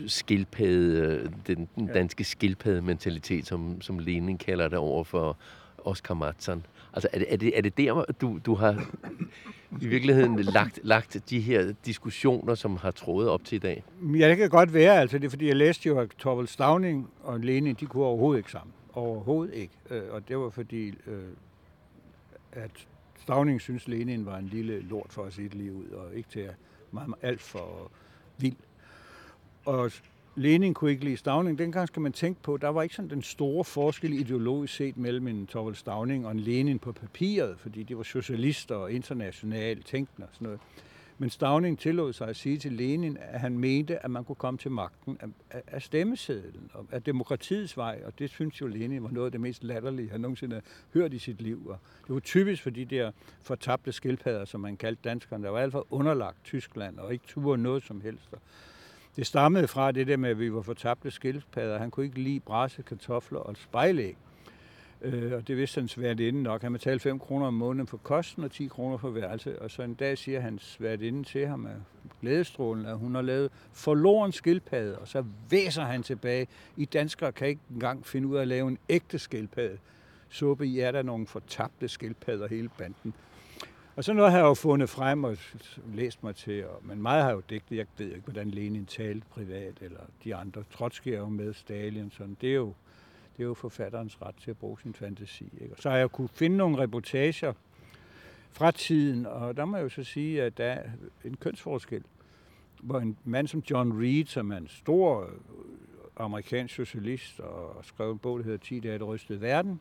skildpadde, 0.07 0.99
øh, 1.01 1.31
den, 1.47 1.69
den 1.77 1.87
danske 1.87 2.25
skildpadde-mentalitet, 2.25 3.47
som, 3.47 3.81
som 3.81 3.99
Lenin 3.99 4.39
kalder 4.39 4.69
det 4.69 4.79
over 4.79 5.05
for 5.05 5.37
Oscar 5.89 6.15
Matzan. 6.15 6.67
Altså 6.93 7.09
er 7.13 7.19
det, 7.19 7.33
er 7.33 7.37
det, 7.37 7.59
er 7.59 7.63
det 7.63 7.77
der, 7.77 8.05
du, 8.21 8.39
du 8.47 8.55
har 8.55 8.87
i 9.81 9.87
virkeligheden 9.87 10.39
lagt, 10.39 10.81
lagt 10.83 11.31
de 11.31 11.41
her 11.41 11.73
diskussioner, 11.87 12.55
som 12.55 12.77
har 12.77 12.91
trådet 12.91 13.31
op 13.31 13.45
til 13.45 13.57
i 13.57 13.59
dag? 13.59 13.85
Ja, 14.03 14.29
det 14.29 14.37
kan 14.37 14.51
godt 14.51 14.75
være. 14.75 15.01
Altså, 15.01 15.19
det 15.19 15.27
er 15.27 15.31
fordi, 15.31 15.47
jeg 15.47 15.57
læste 15.57 15.89
jo, 15.89 15.99
at 15.99 16.09
Torvald 16.19 16.47
Stavning 16.47 17.11
og 17.23 17.41
Lene, 17.41 17.73
de 17.73 17.87
kunne 17.87 18.05
overhovedet 18.05 18.39
ikke 18.39 18.51
sammen. 18.51 18.73
Overhovedet 18.93 19.55
ikke. 19.55 19.75
Øh, 19.91 20.03
og 20.11 20.29
det 20.29 20.39
var 20.39 20.51
fordi, 20.51 20.89
øh, 21.07 21.23
at 22.53 22.71
Stavning 23.23 23.61
synes, 23.61 23.89
Lenin 23.89 24.27
var 24.27 24.39
en 24.39 24.47
lille 24.47 24.81
lort 24.81 25.07
for 25.11 25.25
at 25.25 25.33
sige 25.33 25.49
det 25.49 25.55
lige 25.55 25.73
ud, 25.73 25.87
og 25.87 26.15
ikke 26.15 26.29
til 26.29 26.41
at 26.41 26.55
meget, 26.91 27.15
alt 27.23 27.41
for 27.41 27.91
vild. 28.39 28.57
Og 29.65 29.91
Lenin 30.39 30.75
kunne 30.75 30.91
ikke 30.91 31.05
lide 31.05 31.17
Stavning. 31.17 31.59
Dengang 31.59 31.89
skal 31.89 32.03
man 32.03 32.13
tænke 32.13 32.43
på, 32.43 32.57
der 32.57 32.69
var 32.69 32.83
ikke 32.83 32.95
sådan 32.95 33.11
den 33.11 33.23
store 33.23 33.65
forskel 33.65 34.13
ideologisk 34.13 34.75
set 34.75 34.97
mellem 34.97 35.29
en 35.29 35.47
Torvald 35.47 35.75
Stavning 35.75 36.27
og 36.27 36.33
en 36.33 36.41
Lenin 36.41 36.79
på 36.79 36.93
papiret, 36.93 37.57
fordi 37.59 37.83
de 37.83 37.97
var 37.97 38.03
socialister 38.03 38.75
og 38.75 38.93
internationalt 38.93 39.87
tænkende 39.87 40.27
og 40.27 40.35
sådan 40.35 40.45
noget. 40.45 40.61
Men 41.19 41.31
Stavning 41.31 41.79
tillod 41.79 42.13
sig 42.13 42.29
at 42.29 42.37
sige 42.37 42.59
til 42.59 42.73
Lenin, 42.73 43.17
at 43.21 43.41
han 43.41 43.59
mente, 43.59 44.05
at 44.05 44.11
man 44.11 44.25
kunne 44.25 44.37
komme 44.37 44.59
til 44.59 44.71
magten 44.71 45.19
af, 45.51 45.63
af 45.67 45.83
stemmesedlen, 45.83 46.71
og 46.75 46.87
af 46.91 47.03
demokratiets 47.03 47.77
vej, 47.77 48.03
og 48.07 48.19
det 48.19 48.31
synes 48.31 48.61
jo 48.61 48.67
Lenin 48.67 49.03
var 49.03 49.11
noget 49.11 49.27
af 49.27 49.33
det 49.33 49.41
mest 49.41 49.65
latterlige, 49.65 50.11
han 50.11 50.21
nogensinde 50.21 50.55
har 50.55 50.63
hørt 50.95 51.13
i 51.13 51.19
sit 51.19 51.43
liv. 51.43 51.67
Og 51.67 51.79
det 52.07 52.15
var 52.15 52.21
typisk 52.21 52.63
for 52.63 52.71
de 52.71 52.85
der 52.85 53.11
fortabte 53.43 53.93
skildpadder, 53.93 54.45
som 54.45 54.61
man 54.61 54.77
kaldte 54.77 55.03
danskerne, 55.05 55.45
der 55.45 55.51
var 55.51 55.59
i 55.59 55.63
hvert 55.63 55.73
fald 55.73 55.85
underlagt 55.91 56.45
Tyskland 56.45 56.99
og 56.99 57.13
ikke 57.13 57.27
turde 57.27 57.63
noget 57.63 57.83
som 57.83 58.01
helst. 58.01 58.29
Det 59.19 59.27
stammede 59.27 59.69
fra 59.69 59.93
det 59.93 60.07
der 60.07 60.17
med, 60.17 60.31
at 60.31 60.39
vi 60.39 60.53
var 60.53 60.63
fortabte 60.63 61.11
skildpadder. 61.11 61.79
Han 61.79 61.91
kunne 61.91 62.07
ikke 62.07 62.21
lide 62.21 62.41
brasse, 62.41 62.83
kartofler 62.83 63.39
og 63.39 63.57
spejlæg. 63.57 64.17
Øh, 65.03 65.33
og 65.33 65.49
det 65.49 65.57
vidste 65.57 65.81
hans 65.81 66.01
værtinde 66.01 66.43
nok. 66.43 66.63
Han 66.63 66.73
betalte 66.73 67.03
5 67.03 67.19
kroner 67.19 67.47
om 67.47 67.55
måneden 67.55 67.87
for 67.87 67.97
kosten 67.97 68.45
og 68.45 68.51
10 68.51 68.67
kroner 68.67 68.97
for 68.97 69.11
værelse. 69.11 69.63
Og 69.63 69.71
så 69.71 69.83
en 69.83 69.95
dag 69.95 70.19
siger 70.19 70.41
hans 70.41 70.77
værtinde 70.81 71.25
til 71.25 71.47
ham 71.47 71.67
af 71.67 71.75
glædestrålen, 72.21 72.87
at 72.87 72.99
hun 72.99 73.15
har 73.15 73.23
lavet 73.23 73.51
forloren 73.73 74.33
skildpadde. 74.33 74.99
Og 74.99 75.09
så 75.09 75.25
væser 75.51 75.83
han 75.83 76.03
tilbage. 76.03 76.47
I 76.77 76.85
danskere 76.85 77.33
kan 77.33 77.49
ikke 77.49 77.63
engang 77.71 78.07
finde 78.07 78.29
ud 78.29 78.37
af 78.37 78.43
at 78.43 78.49
lave 78.49 78.69
en 78.69 78.79
ægte 78.89 79.19
skildpadde. 79.19 79.79
Suppe 80.29 80.67
i 80.67 80.81
er 80.81 80.93
der 80.93 81.03
nogle 81.03 81.27
fortabte 81.27 81.89
skildpadder 81.89 82.49
hele 82.49 82.69
banden. 82.79 83.15
Og 83.99 84.05
så 84.05 84.13
noget 84.13 84.33
har 84.33 84.39
jeg 84.39 84.45
jo 84.45 84.55
fundet 84.55 84.91
frem 84.91 85.25
og 85.25 85.37
læst 85.95 86.23
mig 86.23 86.37
til, 86.37 86.67
og, 86.67 86.81
men 86.83 87.03
meget 87.03 87.23
har 87.23 87.31
jeg 87.31 87.37
jo 87.37 87.43
digtet. 87.51 87.77
Jeg 87.77 87.87
ved 87.97 88.07
ikke, 88.07 88.21
hvordan 88.21 88.51
Lenin 88.51 88.87
talte 88.87 89.27
privat, 89.31 89.75
eller 89.81 90.01
de 90.25 90.35
andre. 90.35 90.65
Trotsky 90.71 91.09
er 91.09 91.19
jo 91.19 91.29
med, 91.29 91.55
Stalin, 91.55 92.11
sådan. 92.11 92.37
Det 92.41 92.51
er 92.51 92.55
jo 92.55 92.75
det 93.37 93.43
er 93.43 93.47
jo 93.47 93.55
forfatterens 93.55 94.23
ret 94.23 94.35
til 94.35 94.51
at 94.51 94.57
bruge 94.57 94.81
sin 94.83 94.95
fantasi. 94.95 95.45
Ikke? 95.61 95.75
så 95.79 95.91
har 95.91 95.97
jeg 95.97 96.11
kunne 96.11 96.29
finde 96.29 96.57
nogle 96.57 96.79
reportager 96.79 97.53
fra 98.51 98.71
tiden, 98.71 99.27
og 99.27 99.57
der 99.57 99.65
må 99.65 99.77
jeg 99.77 99.85
jo 99.85 99.89
så 99.89 100.05
sige, 100.05 100.43
at 100.43 100.59
der 100.59 100.65
er 100.65 100.83
en 101.25 101.37
kønsforskel, 101.37 102.03
hvor 102.83 103.01
en 103.01 103.17
mand 103.25 103.49
som 103.49 103.63
John 103.71 104.03
Reed, 104.03 104.27
som 104.27 104.53
er 104.53 104.57
en 104.57 104.69
stor 104.69 105.23
øh, 105.23 105.29
amerikansk 106.17 106.75
socialist 106.75 107.41
og 107.41 107.85
skrev 107.85 108.13
en 108.13 108.19
bog, 108.19 108.39
der 108.39 108.45
hedder 108.45 108.59
10 108.59 108.81
dage, 108.81 108.99
der 108.99 109.05
rystede 109.05 109.41
verden, 109.41 109.81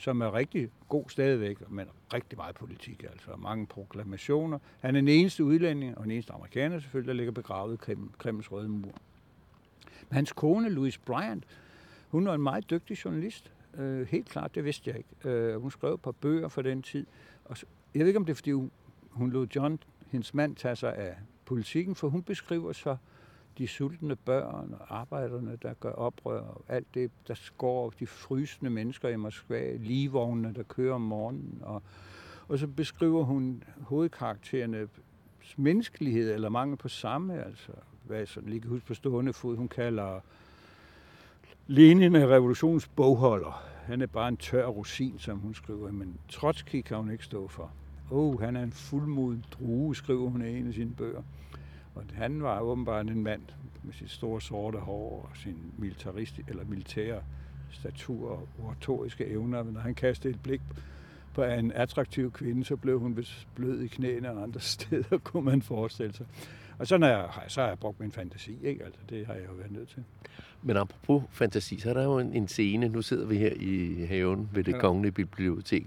som 0.00 0.20
er 0.20 0.34
rigtig 0.34 0.70
god 0.88 1.04
stadigvæk, 1.08 1.70
men 1.70 1.86
rigtig 2.14 2.38
meget 2.38 2.54
politik, 2.54 3.02
altså 3.02 3.36
mange 3.36 3.66
proklamationer. 3.66 4.58
Han 4.80 4.96
er 4.96 5.00
den 5.00 5.08
eneste 5.08 5.44
udlænding, 5.44 5.98
og 5.98 6.04
den 6.04 6.10
eneste 6.10 6.32
amerikaner 6.32 6.78
selvfølgelig, 6.78 7.08
der 7.08 7.16
ligger 7.16 7.32
begravet 7.32 7.88
i 7.88 7.94
Kremls 8.18 8.52
røde 8.52 8.68
mur. 8.68 8.94
Men 10.08 10.14
hans 10.14 10.32
kone, 10.32 10.68
Louise 10.68 11.00
Bryant, 11.00 11.44
hun 12.08 12.26
var 12.26 12.34
en 12.34 12.42
meget 12.42 12.70
dygtig 12.70 13.04
journalist. 13.04 13.52
Øh, 13.74 14.06
helt 14.06 14.28
klart, 14.28 14.54
det 14.54 14.64
vidste 14.64 14.90
jeg 14.90 14.98
ikke. 14.98 15.28
Øh, 15.28 15.60
hun 15.60 15.70
skrev 15.70 15.94
et 15.94 16.00
par 16.00 16.12
bøger 16.12 16.48
for 16.48 16.62
den 16.62 16.82
tid. 16.82 17.06
Og 17.44 17.56
så, 17.56 17.66
jeg 17.94 18.00
ved 18.00 18.06
ikke, 18.06 18.18
om 18.18 18.24
det 18.24 18.32
er, 18.32 18.36
fordi 18.36 18.50
hun, 18.50 18.70
hun 19.10 19.30
lod 19.30 19.46
John, 19.56 19.78
hendes 20.10 20.34
mand, 20.34 20.56
tage 20.56 20.76
sig 20.76 20.96
af 20.96 21.16
politikken, 21.44 21.94
for 21.94 22.08
hun 22.08 22.22
beskriver 22.22 22.72
så 22.72 22.96
de 23.58 23.68
sultne 23.68 24.16
børn 24.16 24.74
og 24.80 24.98
arbejderne, 25.00 25.58
der 25.62 25.74
gør 25.74 25.90
oprør, 25.90 26.40
og 26.40 26.64
alt 26.68 26.86
det, 26.94 27.10
der 27.28 27.34
skår 27.34 27.90
de 27.90 28.06
frysende 28.06 28.70
mennesker 28.70 29.08
i 29.08 29.16
Moskva, 29.16 29.76
ligevognene, 29.76 30.54
der 30.54 30.62
kører 30.62 30.94
om 30.94 31.00
morgenen, 31.00 31.58
og, 31.62 31.82
og 32.48 32.58
så 32.58 32.66
beskriver 32.66 33.24
hun 33.24 33.62
hovedkaraktererne 33.80 34.88
menneskelighed 35.56 36.34
eller 36.34 36.48
mangel 36.48 36.76
på 36.76 36.88
samme, 36.88 37.44
altså 37.44 37.72
hvad 38.02 38.18
jeg 38.18 38.28
sådan 38.28 38.48
lige 38.48 38.60
kan 38.60 38.70
huske 38.70 38.86
på 38.86 38.94
stående 38.94 39.32
fod, 39.32 39.56
hun 39.56 39.68
kalder 39.68 40.20
Lenin 41.66 42.14
er 42.14 42.26
revolutionens 42.26 42.88
bogholder. 42.88 43.62
Han 43.84 44.00
er 44.00 44.06
bare 44.06 44.28
en 44.28 44.36
tør 44.36 44.66
rosin, 44.66 45.18
som 45.18 45.38
hun 45.38 45.54
skriver, 45.54 45.92
men 45.92 46.18
Trotsky 46.28 46.82
kan 46.82 46.96
hun 46.96 47.10
ikke 47.10 47.24
stå 47.24 47.48
for. 47.48 47.72
Oh, 48.10 48.40
han 48.40 48.56
er 48.56 48.62
en 48.62 48.72
fuldmoden 48.72 49.44
drue, 49.50 49.96
skriver 49.96 50.28
hun 50.28 50.44
i 50.44 50.58
en 50.58 50.68
af 50.68 50.74
sine 50.74 50.94
bøger. 50.94 51.22
Og 51.94 52.02
han 52.12 52.42
var 52.42 52.60
åbenbart 52.60 53.06
en 53.06 53.22
mand 53.22 53.42
med 53.82 53.92
sit 53.92 54.10
store 54.10 54.40
sorte 54.40 54.78
hår 54.78 55.28
og 55.30 55.36
sin 55.36 55.56
militarist, 55.78 56.40
eller 56.48 56.64
militære 56.64 57.22
statur 57.70 58.30
og 58.30 58.48
oratoriske 58.64 59.26
evner. 59.26 59.62
Men 59.62 59.74
når 59.74 59.80
han 59.80 59.94
kastede 59.94 60.34
et 60.34 60.42
blik 60.42 60.60
på 61.34 61.44
en 61.44 61.72
attraktiv 61.72 62.32
kvinde, 62.32 62.64
så 62.64 62.76
blev 62.76 63.00
hun 63.00 63.24
blød 63.54 63.80
i 63.80 63.86
knæene 63.86 64.30
og 64.30 64.42
andre 64.42 64.60
steder, 64.74 65.18
kunne 65.18 65.44
man 65.44 65.62
forestille 65.62 66.14
sig. 66.14 66.26
Og 66.78 66.86
sådan 66.86 67.10
er, 67.10 67.44
så 67.48 67.60
har 67.60 67.68
jeg 67.68 67.78
brugt 67.78 68.00
min 68.00 68.12
fantasi, 68.12 68.58
ikke? 68.62 68.84
Altså, 68.84 69.00
det 69.10 69.26
har 69.26 69.34
jeg 69.34 69.44
jo 69.48 69.52
været 69.52 69.72
nødt 69.72 69.88
til. 69.88 70.04
Men 70.62 70.76
apropos 70.76 71.22
fantasi, 71.30 71.80
så 71.80 71.90
er 71.90 71.94
der 71.94 72.04
jo 72.04 72.18
en, 72.18 72.32
en 72.32 72.48
scene, 72.48 72.88
nu 72.88 73.02
sidder 73.02 73.26
vi 73.26 73.38
her 73.38 73.52
i 73.56 74.04
haven 74.08 74.48
ved 74.52 74.64
det 74.64 74.72
ja. 74.72 74.78
kongelige 74.78 75.12
bibliotek, 75.12 75.86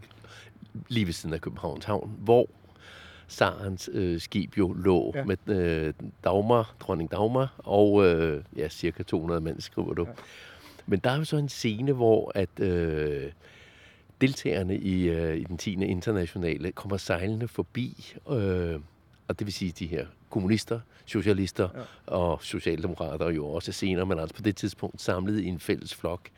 lige 0.88 1.06
ved 1.06 1.14
siden 1.14 1.34
af 1.34 1.42
Københavns 1.42 1.86
Havn, 1.86 2.16
hvor 2.20 2.50
Sarens 3.34 3.90
øh, 3.94 4.20
skib 4.20 4.58
jo 4.58 4.74
lå 4.74 5.12
ja. 5.16 5.24
med 5.24 5.38
øh, 5.48 5.94
Dagmar, 6.24 6.76
dronning 6.80 7.12
Dagmar, 7.12 7.54
og 7.58 8.06
øh, 8.06 8.44
ja, 8.58 8.70
cirka 8.70 9.04
200 9.04 9.42
mænd, 9.42 9.62
skriver 9.62 9.94
du. 9.94 10.06
Ja. 10.06 10.14
Men 10.86 11.00
der 11.00 11.10
er 11.10 11.18
jo 11.18 11.24
så 11.24 11.38
en 11.38 11.50
scene, 11.50 11.92
hvor 11.92 12.32
at 12.36 12.60
øh, 12.60 13.32
deltagerne 14.22 14.78
i, 14.78 15.10
øh, 15.10 15.38
i 15.38 15.44
den 15.44 15.58
10. 15.58 15.74
internationale 15.74 16.72
kommer 16.72 16.98
sejlende 16.98 17.48
forbi, 17.48 18.14
øh, 18.30 18.80
og 19.28 19.40
det 19.40 19.48
vil 19.48 19.54
sige 19.54 19.72
de 19.72 19.88
her 19.88 20.06
kommunister, 20.30 20.80
socialister 21.06 21.70
ja. 21.76 21.82
og 22.06 22.44
socialdemokrater 22.44 23.30
jo 23.30 23.48
også 23.48 23.72
senere, 23.72 24.06
men 24.06 24.20
altså 24.20 24.36
på 24.36 24.42
det 24.42 24.56
tidspunkt 24.56 25.02
samlet 25.02 25.40
i 25.40 25.46
en 25.46 25.60
fælles 25.60 25.96
flok. 25.96 26.30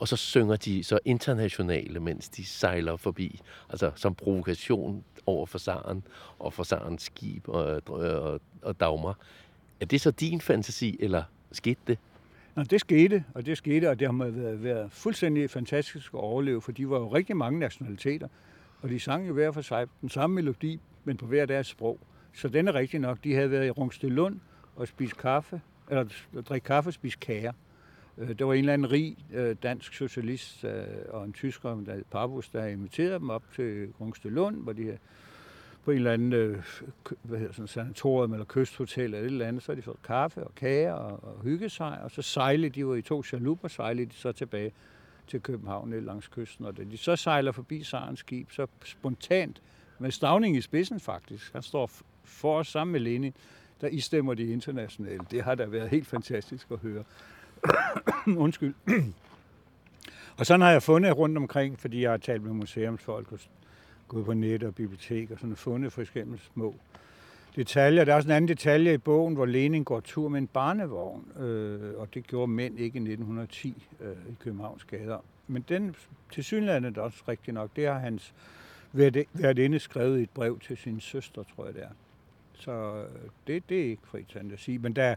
Og 0.00 0.08
så 0.08 0.16
synger 0.16 0.56
de 0.56 0.84
så 0.84 0.98
internationale, 1.04 2.00
mens 2.00 2.28
de 2.28 2.44
sejler 2.44 2.96
forbi, 2.96 3.40
altså 3.70 3.90
som 3.96 4.14
provokation 4.14 5.04
over 5.26 5.46
for 5.46 5.58
Saren 5.58 6.02
og 6.38 6.52
for 6.52 6.62
Sarens 6.62 7.02
skib 7.02 7.48
og, 7.48 7.82
og, 7.86 8.40
og 8.62 8.80
Dagmar. 8.80 9.18
Er 9.80 9.86
det 9.86 10.00
så 10.00 10.10
din 10.10 10.40
fantasi, 10.40 10.96
eller 11.00 11.22
skete 11.52 11.80
det? 11.86 11.98
Nå, 12.54 12.62
det 12.62 12.80
skete, 12.80 13.24
og 13.34 13.46
det 13.46 13.56
skete, 13.56 13.90
og 13.90 13.98
det 13.98 14.08
har 14.08 14.24
været, 14.24 14.62
været 14.62 14.92
fuldstændig 14.92 15.50
fantastisk 15.50 16.14
at 16.14 16.20
overleve, 16.20 16.62
for 16.62 16.72
de 16.72 16.90
var 16.90 16.98
jo 16.98 17.14
rigtig 17.14 17.36
mange 17.36 17.58
nationaliteter, 17.58 18.28
og 18.82 18.88
de 18.88 19.00
sang 19.00 19.28
jo 19.28 19.32
hver 19.32 19.52
for 19.52 19.60
sig 19.60 19.86
den 20.00 20.08
samme 20.08 20.34
melodi, 20.34 20.80
men 21.04 21.16
på 21.16 21.26
hver 21.26 21.46
deres 21.46 21.66
sprog. 21.66 21.98
Så 22.32 22.48
den 22.48 22.68
er 22.68 22.74
rigtig 22.74 23.00
nok. 23.00 23.24
De 23.24 23.34
havde 23.34 23.50
været 23.50 23.66
i 23.66 23.70
Rungstedlund 23.70 24.40
og 24.76 24.88
spist 24.88 25.16
kaffe, 25.16 25.60
eller 25.90 26.04
drikke 26.48 26.64
kaffe 26.64 26.90
og 26.90 26.94
spist 26.94 27.20
kager. 27.20 27.52
Øh, 28.18 28.38
der 28.38 28.44
var 28.44 28.52
en 28.52 28.58
eller 28.58 28.72
anden 28.72 28.90
rig 28.90 29.16
øh, 29.32 29.56
dansk 29.62 29.94
socialist 29.94 30.64
øh, 30.64 30.84
og 31.08 31.24
en 31.24 31.32
tysker, 31.32 31.80
der 31.86 31.94
hed 31.94 32.04
Pabus, 32.10 32.48
der 32.48 32.66
inviterede 32.66 33.18
dem 33.18 33.30
op 33.30 33.42
til 33.54 33.88
Rungstelund, 34.00 34.56
hvor 34.56 34.72
de 34.72 34.98
på 35.84 35.90
en 35.90 35.96
eller 35.96 36.12
anden 36.12 36.64
hvad 37.22 37.38
hedder 37.38 37.52
sådan, 37.52 37.68
sanatorium 37.68 38.32
eller 38.32 38.46
kysthotel 38.48 39.04
eller 39.04 39.18
et 39.18 39.24
eller 39.24 39.46
andet, 39.46 39.62
så 39.62 39.74
de 39.74 39.82
fået 39.82 40.02
kaffe 40.02 40.44
og 40.44 40.54
kager 40.54 40.92
og, 40.92 41.24
og 41.24 41.42
hygge 41.42 41.68
sig, 41.68 42.00
og 42.02 42.10
så 42.10 42.22
sejlede 42.22 42.70
de 42.70 42.80
jo 42.80 42.94
i 42.94 43.02
to 43.02 43.22
chaluper, 43.22 43.68
sejlede 43.68 44.06
de 44.06 44.14
så 44.14 44.32
tilbage 44.32 44.72
til 45.26 45.40
København 45.40 46.04
langs 46.04 46.28
kysten, 46.28 46.64
og 46.64 46.76
da 46.76 46.84
de 46.84 46.96
så 46.96 47.16
sejler 47.16 47.52
forbi 47.52 47.82
Sarens 47.82 48.18
skib, 48.18 48.50
så 48.50 48.66
spontant 48.84 49.62
med 49.98 50.10
Stavning 50.10 50.56
i 50.56 50.60
spidsen 50.60 51.00
faktisk, 51.00 51.52
han 51.52 51.62
står 51.62 51.90
for 52.24 52.58
os 52.58 52.68
sammen 52.68 52.92
med 52.92 53.00
Lenin, 53.00 53.34
der 53.80 53.88
istemmer 53.88 54.34
de 54.34 54.46
internationale. 54.46 55.20
Det 55.30 55.42
har 55.42 55.54
da 55.54 55.64
været 55.64 55.88
helt 55.88 56.06
fantastisk 56.06 56.70
at 56.70 56.78
høre. 56.78 57.04
Undskyld. 58.44 58.74
og 60.36 60.46
sådan 60.46 60.60
har 60.60 60.70
jeg 60.70 60.82
fundet 60.82 61.16
rundt 61.16 61.36
omkring, 61.38 61.78
fordi 61.78 62.02
jeg 62.02 62.10
har 62.10 62.16
talt 62.16 62.42
med 62.42 62.52
museumsfolk 62.52 63.32
og 63.32 63.38
gået 64.08 64.24
på 64.24 64.34
net 64.34 64.62
og 64.62 64.74
bibliotek 64.74 65.30
og 65.30 65.38
sådan 65.38 65.56
fundet 65.56 65.92
forskellige 65.92 66.40
små 66.54 66.74
detaljer. 67.56 68.04
Der 68.04 68.12
er 68.12 68.16
også 68.16 68.28
en 68.28 68.32
anden 68.32 68.48
detalje 68.48 68.94
i 68.94 68.98
bogen, 68.98 69.34
hvor 69.34 69.46
Lenin 69.46 69.84
går 69.84 70.00
tur 70.00 70.28
med 70.28 70.40
en 70.40 70.46
barnevogn, 70.46 71.32
øh, 71.40 71.94
og 71.96 72.14
det 72.14 72.26
gjorde 72.26 72.52
mænd 72.52 72.78
ikke 72.78 72.96
i 72.96 73.00
1910 73.00 73.86
øh, 74.00 74.10
i 74.10 74.36
Københavns 74.40 74.84
gader. 74.84 75.18
Men 75.46 75.64
den 75.68 75.94
til 76.32 76.44
synligheden 76.44 76.84
er 76.84 77.00
også 77.00 77.22
rigtigt 77.28 77.54
nok. 77.54 77.70
Det 77.76 77.86
har 77.86 77.98
hans 77.98 78.34
været 78.92 79.58
inde 79.58 79.78
skrevet 79.78 80.18
i 80.18 80.22
et 80.22 80.30
brev 80.30 80.58
til 80.58 80.76
sin 80.76 81.00
søster, 81.00 81.42
tror 81.42 81.64
jeg 81.64 81.74
det 81.74 81.82
er. 81.82 81.90
Så 82.54 82.72
øh, 82.72 83.30
det, 83.46 83.62
det 83.68 83.80
er 83.80 83.84
ikke 83.84 84.02
frit 84.04 84.36
sige. 84.56 84.78
Men 84.78 84.92
der, 84.92 85.14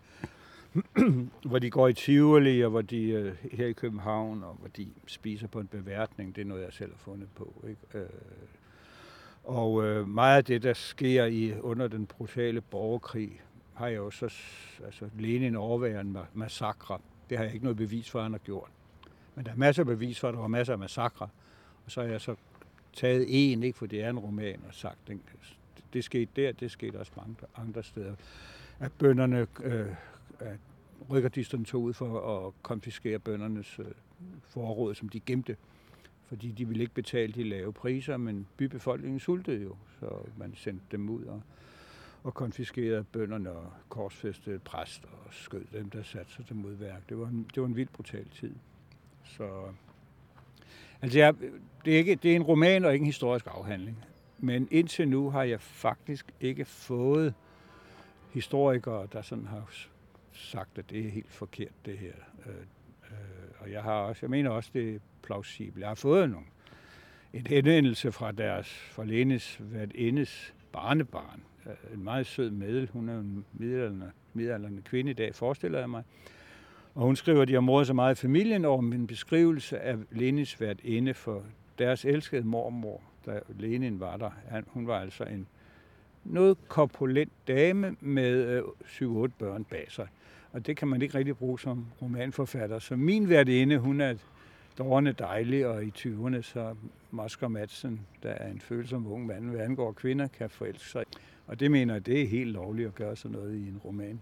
hvor 1.49 1.60
de 1.60 1.69
går 1.69 1.88
i 1.88 1.93
Tivoli, 1.93 2.62
og 2.62 2.69
hvor 2.71 2.81
de 2.81 3.10
øh, 3.10 3.36
her 3.51 3.67
i 3.67 3.73
København, 3.73 4.43
og 4.43 4.53
hvor 4.53 4.67
de 4.67 4.88
spiser 5.07 5.47
på 5.47 5.60
en 5.60 5.67
beværtning, 5.67 6.36
det 6.36 6.41
er 6.41 6.45
noget, 6.45 6.63
jeg 6.63 6.73
selv 6.73 6.91
har 6.91 6.97
fundet 6.97 7.29
på. 7.36 7.65
Ikke? 7.67 7.99
Øh, 7.99 8.10
og 9.43 9.84
øh, 9.86 10.07
meget 10.07 10.38
af 10.38 10.45
det, 10.45 10.63
der 10.63 10.73
sker 10.73 11.25
i 11.25 11.60
under 11.60 11.88
den 11.88 12.05
brutale 12.05 12.62
borgerkrig, 12.62 13.41
har 13.73 13.88
jeg 13.88 13.97
jo 13.97 14.12
så, 14.12 14.34
altså 14.86 15.10
Lenin 15.19 15.55
overværer 15.55 16.01
en 16.01 16.17
massakre. 16.34 16.99
Det 17.29 17.38
har 17.38 17.45
jeg 17.45 17.53
ikke 17.53 17.65
noget 17.65 17.77
bevis 17.77 18.10
for, 18.10 18.19
at 18.19 18.25
han 18.25 18.31
har 18.31 18.39
gjort. 18.39 18.69
Men 19.36 19.45
der 19.45 19.51
er 19.51 19.55
masser 19.55 19.81
af 19.84 19.88
bevis 19.88 20.19
for, 20.19 20.27
at 20.27 20.34
der 20.34 20.39
var 20.39 20.47
masser 20.47 20.73
af 20.73 20.79
massakre. 20.79 21.29
Og 21.86 21.91
så 21.91 22.01
har 22.01 22.07
jeg 22.07 22.21
så 22.21 22.36
taget 22.93 23.25
en, 23.29 23.63
ikke, 23.63 23.77
for 23.77 23.86
det 23.86 24.03
er 24.03 24.10
en 24.10 24.19
roman, 24.19 24.62
og 24.67 24.73
sagt, 24.73 24.97
den, 25.07 25.21
det 25.93 26.04
skete 26.04 26.32
der, 26.36 26.51
det 26.51 26.71
skete 26.71 26.99
også 26.99 27.12
mange 27.17 27.36
andre 27.56 27.84
steder. 27.84 28.15
At 28.80 28.91
bønderne, 28.91 29.47
øh, 29.63 29.88
at 30.39 30.58
rykkerdisterne 31.10 31.65
tog 31.65 31.82
ud 31.82 31.93
for 31.93 32.47
at 32.47 32.54
konfiskere 32.62 33.19
bøndernes 33.19 33.80
øh, 33.80 33.86
forråd, 34.41 34.95
som 34.95 35.10
de 35.10 35.19
gemte. 35.19 35.58
Fordi 36.27 36.51
de 36.51 36.67
ville 36.67 36.82
ikke 36.84 36.93
betale 36.93 37.34
de 37.34 37.43
lave 37.43 37.73
priser, 37.73 38.17
men 38.17 38.47
bybefolkningen 38.58 39.19
sultede 39.19 39.63
jo, 39.63 39.75
så 39.99 40.10
man 40.38 40.54
sendte 40.56 40.86
dem 40.91 41.10
ud 41.10 41.23
og, 41.23 41.41
og 42.23 42.34
konfiskerede 42.34 43.04
bønderne 43.04 43.51
og 43.51 43.73
korsfæstede 43.89 44.60
præster 44.60 45.08
og 45.25 45.34
skød 45.34 45.65
dem, 45.73 45.89
der 45.89 46.04
satte 46.04 46.34
sig 46.34 46.45
til 46.45 46.56
modværk. 46.56 47.10
Det 47.10 47.17
var 47.17 47.27
en, 47.27 47.49
det 47.56 47.62
var 47.62 47.67
en 47.67 47.75
vildt 47.75 47.93
brutal 47.93 48.30
tid. 48.30 48.56
Så 49.23 49.63
Altså, 51.01 51.19
jeg, 51.19 51.34
det, 51.86 51.93
er 51.93 51.97
ikke, 51.97 52.15
det 52.15 52.32
er 52.32 52.36
en 52.36 52.43
roman 52.43 52.86
og 52.86 52.93
ikke 52.93 53.04
en 53.04 53.08
historisk 53.08 53.47
afhandling. 53.47 54.06
Men 54.43 54.67
indtil 54.71 55.08
nu 55.08 55.30
har 55.30 55.43
jeg 55.43 55.62
faktisk 55.62 56.25
ikke 56.39 56.65
fået 56.65 57.34
historikere, 58.34 59.08
der 59.13 59.21
sådan 59.21 59.45
har 59.45 59.69
sagt, 60.32 60.77
at 60.77 60.89
det 60.89 61.06
er 61.06 61.10
helt 61.10 61.32
forkert, 61.32 61.71
det 61.86 61.97
her. 61.97 62.13
Øh, 62.45 62.54
øh, 63.12 63.17
Og 63.60 63.71
jeg, 63.71 63.84
har 63.84 63.93
også, 63.93 64.19
jeg 64.21 64.30
mener 64.30 64.49
også, 64.49 64.69
det 64.73 64.95
er 64.95 64.99
plausibelt. 65.23 65.80
Jeg 65.80 65.88
har 65.88 65.95
fået 65.95 66.30
nogle, 66.30 66.45
en 67.34 67.47
henvendelse 67.47 68.12
fra 68.12 68.32
deres, 68.32 68.67
fra 68.67 69.04
Lenes 69.04 69.62
indes 69.95 70.54
barnebarn. 70.71 71.41
Øh, 71.65 71.93
en 71.93 72.04
meget 72.04 72.25
sød 72.25 72.51
medel. 72.51 72.89
Hun 72.93 73.10
er 73.10 73.19
en 73.19 73.45
middelalderne, 73.54 74.12
middelalderne 74.34 74.82
kvinde 74.82 75.12
i 75.12 75.13
dag, 75.13 75.36
forestiller 75.36 75.80
jeg 75.80 75.89
mig. 75.89 76.04
Og 76.95 77.06
hun 77.06 77.15
skriver, 77.15 77.41
at 77.41 77.47
de 77.47 77.54
har 77.54 77.62
mordet 77.62 77.88
så 77.88 77.93
meget 77.93 78.15
i 78.17 78.21
familien 78.21 78.65
over 78.65 78.82
min 78.82 79.08
beskrivelse 79.08 79.80
af 79.80 79.97
Lenis 80.12 80.62
værtinde 80.62 81.13
for 81.13 81.43
deres 81.80 82.06
elskede 82.06 82.43
mormor, 82.43 83.01
da 83.25 83.39
Lenin 83.60 83.99
var 83.99 84.17
der. 84.17 84.31
Hun 84.67 84.88
var 84.88 84.99
altså 84.99 85.23
en 85.23 85.47
noget 86.23 86.57
korpulent 86.67 87.31
dame 87.47 87.95
med 87.99 88.63
øh, 89.01 89.25
7-8 89.25 89.27
børn 89.39 89.63
bag 89.63 89.86
sig. 89.89 90.07
Og 90.51 90.67
det 90.67 90.77
kan 90.77 90.88
man 90.88 91.01
ikke 91.01 91.17
rigtig 91.17 91.38
bruge 91.38 91.60
som 91.60 91.86
romanforfatter. 92.01 92.79
Så 92.79 92.95
min 92.95 93.29
værtinde, 93.29 93.77
hun 93.77 94.01
er 94.01 94.15
dårende 94.77 95.13
dejlig, 95.13 95.67
og 95.67 95.84
i 95.84 95.93
20'erne 95.97 96.41
så 96.41 96.75
Masker 97.12 97.47
Madsen, 97.47 98.01
der 98.23 98.29
er 98.29 98.51
en 98.51 98.62
følsom 98.62 99.07
ung 99.07 99.25
mand, 99.25 99.49
hvad 99.49 99.60
angår 99.60 99.91
kvinder, 99.91 100.27
kan 100.27 100.49
forelske 100.49 100.89
sig. 100.89 101.03
Og 101.47 101.60
det 101.60 101.71
mener 101.71 101.93
jeg, 101.93 102.05
det 102.05 102.21
er 102.21 102.27
helt 102.27 102.51
lovligt 102.51 102.88
at 102.88 102.95
gøre 102.95 103.15
sådan 103.15 103.38
noget 103.38 103.55
i 103.55 103.67
en 103.67 103.77
roman. 103.86 104.21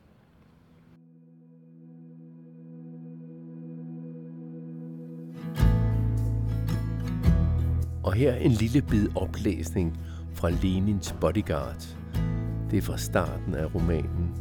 Og 8.10 8.16
her 8.16 8.36
en 8.36 8.52
lille 8.52 8.82
bid 8.82 9.08
oplæsning 9.16 10.00
fra 10.34 10.50
Lenins 10.50 11.16
Bodyguard. 11.22 11.98
Det 12.72 12.78
er 12.78 12.82
fra 12.82 12.98
starten 12.98 13.56
af 13.56 13.76
romanen, 13.76 14.36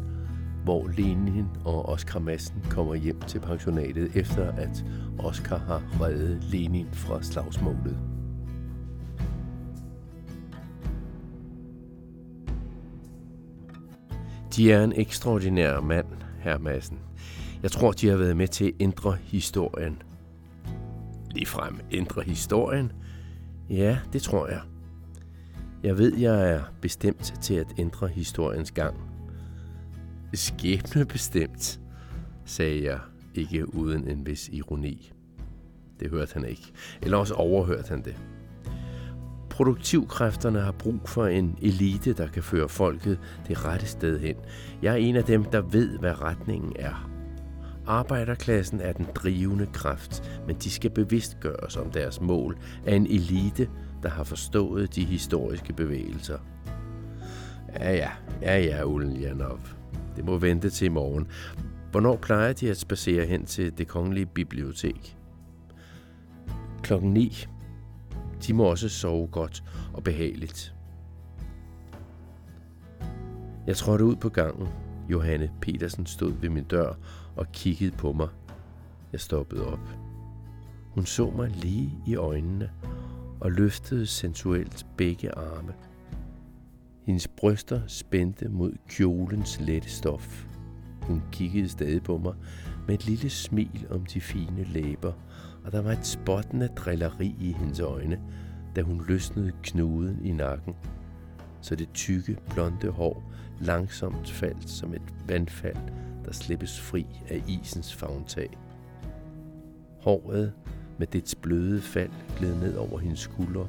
hvor 0.64 0.88
Lenin 0.88 1.46
og 1.64 1.88
Oscar 1.88 2.20
Madsen 2.20 2.62
kommer 2.70 2.94
hjem 2.94 3.20
til 3.20 3.40
pensionatet 3.40 4.16
efter 4.16 4.52
at 4.52 4.84
Oscar 5.18 5.58
har 5.58 5.82
reddet 6.00 6.44
Lenin 6.44 6.86
fra 6.92 7.22
slagsmålet. 7.22 7.98
De 14.56 14.72
er 14.72 14.84
en 14.84 14.92
ekstraordinær 14.96 15.80
mand, 15.80 16.06
herr 16.40 16.58
Madsen. 16.58 16.98
Jeg 17.62 17.70
tror, 17.70 17.92
de 17.92 18.08
har 18.08 18.16
været 18.16 18.36
med 18.36 18.48
til 18.48 18.64
at 18.64 18.72
ændre 18.80 19.16
historien. 19.22 20.02
Ligefrem 21.30 21.80
ændre 21.90 22.22
historien? 22.22 22.92
Ja, 23.70 23.98
det 24.12 24.22
tror 24.22 24.48
jeg. 24.48 24.60
Jeg 25.82 25.98
ved, 25.98 26.16
jeg 26.16 26.50
er 26.50 26.62
bestemt 26.80 27.34
til 27.42 27.54
at 27.54 27.66
ændre 27.78 28.08
historiens 28.08 28.72
gang. 28.72 28.96
Skæbne 30.34 31.04
bestemt, 31.04 31.80
sagde 32.44 32.84
jeg, 32.84 32.98
ikke 33.34 33.74
uden 33.74 34.08
en 34.08 34.26
vis 34.26 34.48
ironi. 34.52 35.12
Det 36.00 36.10
hørte 36.10 36.34
han 36.34 36.44
ikke. 36.44 36.72
Eller 37.02 37.16
også 37.16 37.34
overhørte 37.34 37.88
han 37.88 38.02
det. 38.04 38.16
Produktivkræfterne 39.50 40.60
har 40.60 40.72
brug 40.72 41.00
for 41.08 41.26
en 41.26 41.58
elite, 41.62 42.12
der 42.12 42.26
kan 42.26 42.42
føre 42.42 42.68
folket 42.68 43.20
det 43.48 43.64
rette 43.64 43.86
sted 43.86 44.18
hen. 44.20 44.36
Jeg 44.82 44.92
er 44.92 44.96
en 44.96 45.16
af 45.16 45.24
dem, 45.24 45.44
der 45.44 45.60
ved, 45.60 45.98
hvad 45.98 46.22
retningen 46.22 46.72
er. 46.78 47.07
Arbejderklassen 47.88 48.80
er 48.80 48.92
den 48.92 49.06
drivende 49.14 49.66
kraft, 49.72 50.40
men 50.46 50.56
de 50.56 50.70
skal 50.70 50.90
bevidst 50.90 51.40
gøres 51.40 51.76
om 51.76 51.90
deres 51.90 52.20
mål 52.20 52.58
af 52.86 52.94
en 52.94 53.06
elite, 53.06 53.68
der 54.02 54.08
har 54.08 54.24
forstået 54.24 54.94
de 54.94 55.04
historiske 55.04 55.72
bevægelser. 55.72 56.38
Ja, 57.74 57.92
ja, 57.92 58.10
ja, 58.42 58.58
ja, 58.58 58.84
Uljanov. 58.84 59.60
Det 60.16 60.24
må 60.24 60.38
vente 60.38 60.70
til 60.70 60.84
i 60.84 60.88
morgen. 60.88 61.26
Hvornår 61.90 62.16
plejer 62.16 62.52
de 62.52 62.70
at 62.70 62.76
spacere 62.76 63.26
hen 63.26 63.46
til 63.46 63.78
det 63.78 63.88
kongelige 63.88 64.26
bibliotek? 64.26 65.16
Klokken 66.82 67.12
9. 67.12 67.46
De 68.46 68.54
må 68.54 68.64
også 68.64 68.88
sove 68.88 69.26
godt 69.26 69.62
og 69.94 70.02
behageligt. 70.02 70.74
Jeg 73.66 73.76
trådte 73.76 74.04
ud 74.04 74.16
på 74.16 74.28
gangen. 74.28 74.68
Johanne 75.10 75.50
Petersen 75.60 76.06
stod 76.06 76.32
ved 76.40 76.48
min 76.48 76.64
dør 76.64 76.92
og 77.38 77.52
kiggede 77.52 77.90
på 77.90 78.12
mig. 78.12 78.28
Jeg 79.12 79.20
stoppede 79.20 79.66
op. 79.66 79.88
Hun 80.90 81.06
så 81.06 81.30
mig 81.30 81.50
lige 81.50 81.98
i 82.06 82.16
øjnene 82.16 82.70
og 83.40 83.52
løftede 83.52 84.06
sensuelt 84.06 84.86
begge 84.96 85.34
arme. 85.34 85.74
Hendes 87.06 87.28
bryster 87.28 87.80
spændte 87.86 88.48
mod 88.48 88.72
kjolens 88.88 89.60
lette 89.60 89.90
stof. 89.90 90.46
Hun 91.02 91.22
kiggede 91.32 91.68
stadig 91.68 92.02
på 92.02 92.18
mig 92.18 92.34
med 92.86 92.94
et 92.94 93.06
lille 93.06 93.30
smil 93.30 93.86
om 93.90 94.06
de 94.06 94.20
fine 94.20 94.64
læber, 94.64 95.12
og 95.64 95.72
der 95.72 95.82
var 95.82 95.92
et 95.92 96.06
spottende 96.06 96.68
drilleri 96.76 97.36
i 97.40 97.52
hendes 97.52 97.80
øjne, 97.80 98.20
da 98.76 98.82
hun 98.82 99.04
løsnede 99.08 99.52
knuden 99.62 100.24
i 100.24 100.32
nakken, 100.32 100.74
så 101.60 101.76
det 101.76 101.88
tykke, 101.94 102.36
blonde 102.50 102.90
hår 102.90 103.32
langsomt 103.60 104.30
faldt 104.30 104.70
som 104.70 104.94
et 104.94 105.14
vandfald, 105.28 105.76
der 106.28 106.34
slippes 106.34 106.80
fri 106.80 107.06
af 107.28 107.42
isens 107.48 107.94
fagntag. 107.94 108.58
Håret 110.00 110.52
med 110.98 111.06
dets 111.06 111.34
bløde 111.34 111.80
fald 111.80 112.10
gled 112.38 112.54
ned 112.54 112.76
over 112.76 112.98
hendes 112.98 113.20
skuldre 113.20 113.66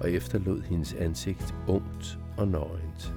og 0.00 0.10
efterlod 0.10 0.62
hendes 0.62 0.94
ansigt 0.94 1.54
ungt 1.68 2.18
og 2.36 2.48
nøgent. 2.48 3.14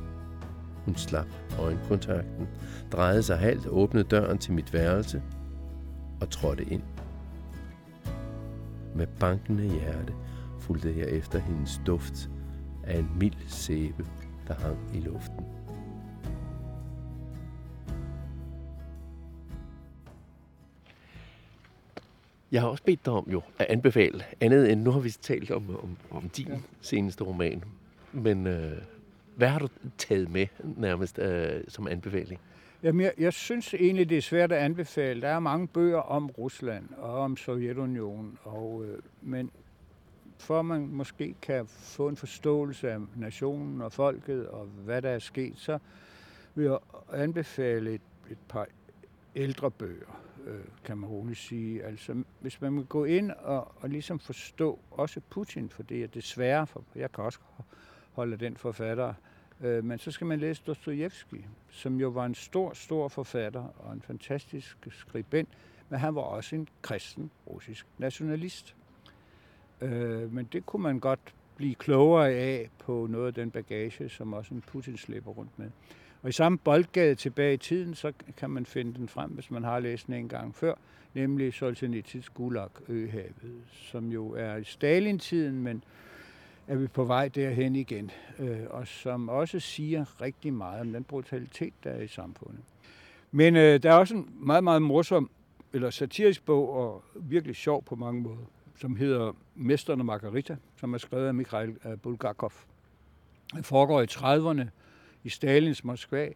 Hun 0.86 0.96
slap 0.96 1.28
øjenkontakten, 1.60 2.48
drejede 2.92 3.24
sig 3.24 3.38
halvt, 3.38 3.68
åbnede 3.68 4.04
døren 4.04 4.38
til 4.38 4.54
mit 4.54 4.74
værelse 4.74 5.22
og 6.22 6.30
trådte 6.30 6.64
ind. 6.64 6.84
Med 8.96 9.08
bankende 9.20 9.64
hjerte 9.64 10.14
fulgte 10.60 10.94
jeg 10.98 11.08
efter 11.08 11.40
hendes 11.40 11.82
duft 11.86 12.30
af 12.84 13.00
en 13.00 13.10
mild 13.20 13.48
sæbe, 13.48 14.06
der 14.48 14.54
hang 14.54 14.78
i 14.94 15.00
luften. 15.00 15.65
Jeg 22.56 22.64
har 22.64 22.70
også 22.70 22.84
bedt 22.84 23.06
dig 23.06 23.14
om 23.14 23.28
jo 23.32 23.42
at 23.60 23.66
anbefale 23.70 24.24
andet 24.42 24.72
end, 24.72 24.82
nu 24.82 24.92
har 24.92 25.00
vi 25.00 25.10
talt 25.10 25.52
om, 25.52 25.70
om, 25.84 25.98
om 26.12 26.30
din 26.30 26.48
ja. 26.48 26.58
seneste 26.82 27.24
roman, 27.24 27.64
men 28.12 28.48
øh, 28.48 28.72
hvad 29.36 29.48
har 29.48 29.60
du 29.60 29.68
taget 29.98 30.32
med 30.32 30.48
nærmest 30.64 31.20
øh, 31.20 31.64
som 31.68 31.88
anbefaling? 31.88 32.40
Jamen, 32.84 33.02
jeg, 33.02 33.14
jeg 33.18 33.34
synes 33.34 33.74
egentlig, 33.74 34.10
det 34.10 34.18
er 34.18 34.22
svært 34.22 34.52
at 34.52 34.58
anbefale. 34.58 35.22
Der 35.22 35.28
er 35.28 35.40
mange 35.40 35.68
bøger 35.68 35.98
om 35.98 36.30
Rusland 36.30 36.90
og 36.98 37.14
om 37.14 37.38
Sovjetunionen, 37.38 38.38
og, 38.44 38.86
øh, 38.86 39.00
men 39.22 39.52
for 40.38 40.60
at 40.60 40.66
man 40.66 40.88
måske 40.88 41.36
kan 41.42 41.66
få 41.68 42.08
en 42.08 42.18
forståelse 42.18 42.92
af 42.92 43.00
nationen 43.16 43.82
og 43.82 43.94
folket 43.94 44.48
og 44.48 44.66
hvad 44.66 45.02
der 45.02 45.10
er 45.10 45.20
sket, 45.20 45.54
så 45.58 45.78
vil 46.56 46.66
jeg 46.66 46.78
anbefale 47.14 47.94
et, 47.94 48.02
et 48.32 48.38
par 48.50 48.68
ældre 49.36 49.72
bøger 49.72 50.22
øh, 50.46 50.60
kan 50.84 50.98
man 50.98 51.10
roligt 51.10 51.40
sige. 51.40 51.84
Altså, 51.84 52.24
hvis 52.40 52.62
man 52.62 52.76
vil 52.76 52.86
gå 52.86 53.06
ind 53.06 53.32
og, 53.32 53.72
og 53.82 53.90
ligesom 53.90 54.20
forstå 54.20 54.80
også 54.92 55.22
Putin, 55.30 55.70
for 55.70 55.84
det 55.84 56.04
er 56.04 56.08
desværre, 56.08 56.68
for 56.68 56.84
jeg 56.96 57.12
kan 57.12 57.24
også 57.24 57.40
holde 58.12 58.38
den 58.38 58.58
forfatter, 58.58 59.14
øh, 59.62 59.84
men 59.84 60.00
så 60.00 60.12
skal 60.12 60.28
man 60.28 60.40
læse 60.40 60.64
Dostojevski, 60.68 61.46
som 61.70 62.00
jo 62.00 62.10
var 62.10 62.26
en 62.26 62.36
stor, 62.36 62.74
stor 62.74 63.08
forfatter 63.08 63.64
og 63.78 63.94
en 63.94 64.02
fantastisk 64.02 64.78
skribent, 64.90 65.50
men 65.90 66.00
han 66.00 66.16
var 66.16 66.22
også 66.22 66.56
en 66.56 66.68
kristen 66.82 67.32
russisk 67.48 67.88
nationalist. 67.98 68.76
Øh, 69.82 70.34
men 70.34 70.46
det 70.46 70.66
kunne 70.66 70.84
man 70.84 71.00
godt 71.00 71.34
blive 71.56 71.76
klogere 71.76 72.30
af 72.30 72.70
på 72.80 73.08
noget 73.10 73.28
af 73.28 73.34
den 73.34 73.52
bagage, 73.52 74.10
som 74.10 74.34
også 74.34 74.54
en 74.54 74.62
Putin 74.62 74.98
slæber 74.98 75.32
rundt 75.32 75.60
med. 75.60 75.70
Og 76.22 76.30
i 76.30 76.32
samme 76.32 76.58
boldgade 76.58 77.16
tilbage 77.16 77.54
i 77.54 77.58
tiden, 77.58 77.96
så 77.96 78.12
kan 78.38 78.50
man 78.50 78.66
finde 78.66 78.94
den 78.94 79.08
frem, 79.08 79.32
hvis 79.32 79.52
man 79.52 79.64
har 79.64 79.80
læst 79.80 80.08
den 80.08 80.14
en 80.14 80.30
gang 80.30 80.56
før, 80.56 80.74
nemlig 81.14 81.54
Solzhenitsys 81.54 82.30
Gulag 82.30 82.70
Øhavet, 82.90 83.34
som 83.72 84.12
jo 84.12 84.32
er 84.32 84.56
i 84.56 84.64
Stalin-tiden, 84.64 85.64
men 85.64 85.84
er 86.68 86.76
vi 86.76 86.88
på 86.88 87.04
vej 87.04 87.28
derhen 87.28 87.76
igen, 87.76 88.12
øh, 88.40 88.60
og 88.70 88.88
som 88.88 89.30
også 89.30 89.60
siger 89.60 90.22
rigtig 90.22 90.54
meget 90.54 90.82
om 90.82 90.94
den 90.94 91.04
brutalitet, 91.04 91.74
der 91.84 91.90
er 91.90 92.02
i 92.02 92.08
samfundet. 92.08 92.60
Men 93.32 93.56
øh, 93.56 93.84
der 93.84 93.92
er 93.92 93.96
også 93.96 94.16
en 94.16 94.30
meget, 94.34 94.64
meget 94.64 94.82
morsom, 94.82 95.30
eller 95.74 95.90
satirisk 95.90 96.46
bog, 96.46 96.74
og 96.74 97.04
virkelig 97.16 97.56
sjov 97.56 97.84
på 97.84 97.96
mange 97.96 98.22
måder, 98.22 98.46
som 98.80 98.96
hedder 98.96 99.36
Mesteren 99.56 100.00
og 100.00 100.06
Margarita, 100.06 100.58
som 100.80 100.94
er 100.94 100.98
skrevet 100.98 101.28
af 101.28 101.34
Mikhail 101.34 101.78
øh, 101.86 101.98
Bulgakov. 101.98 102.52
Den 103.54 103.64
foregår 103.64 104.02
i 104.02 104.06
30'erne, 104.06 104.70
i 105.26 105.30
Stalins 105.30 105.84
Moskva. 105.84 106.30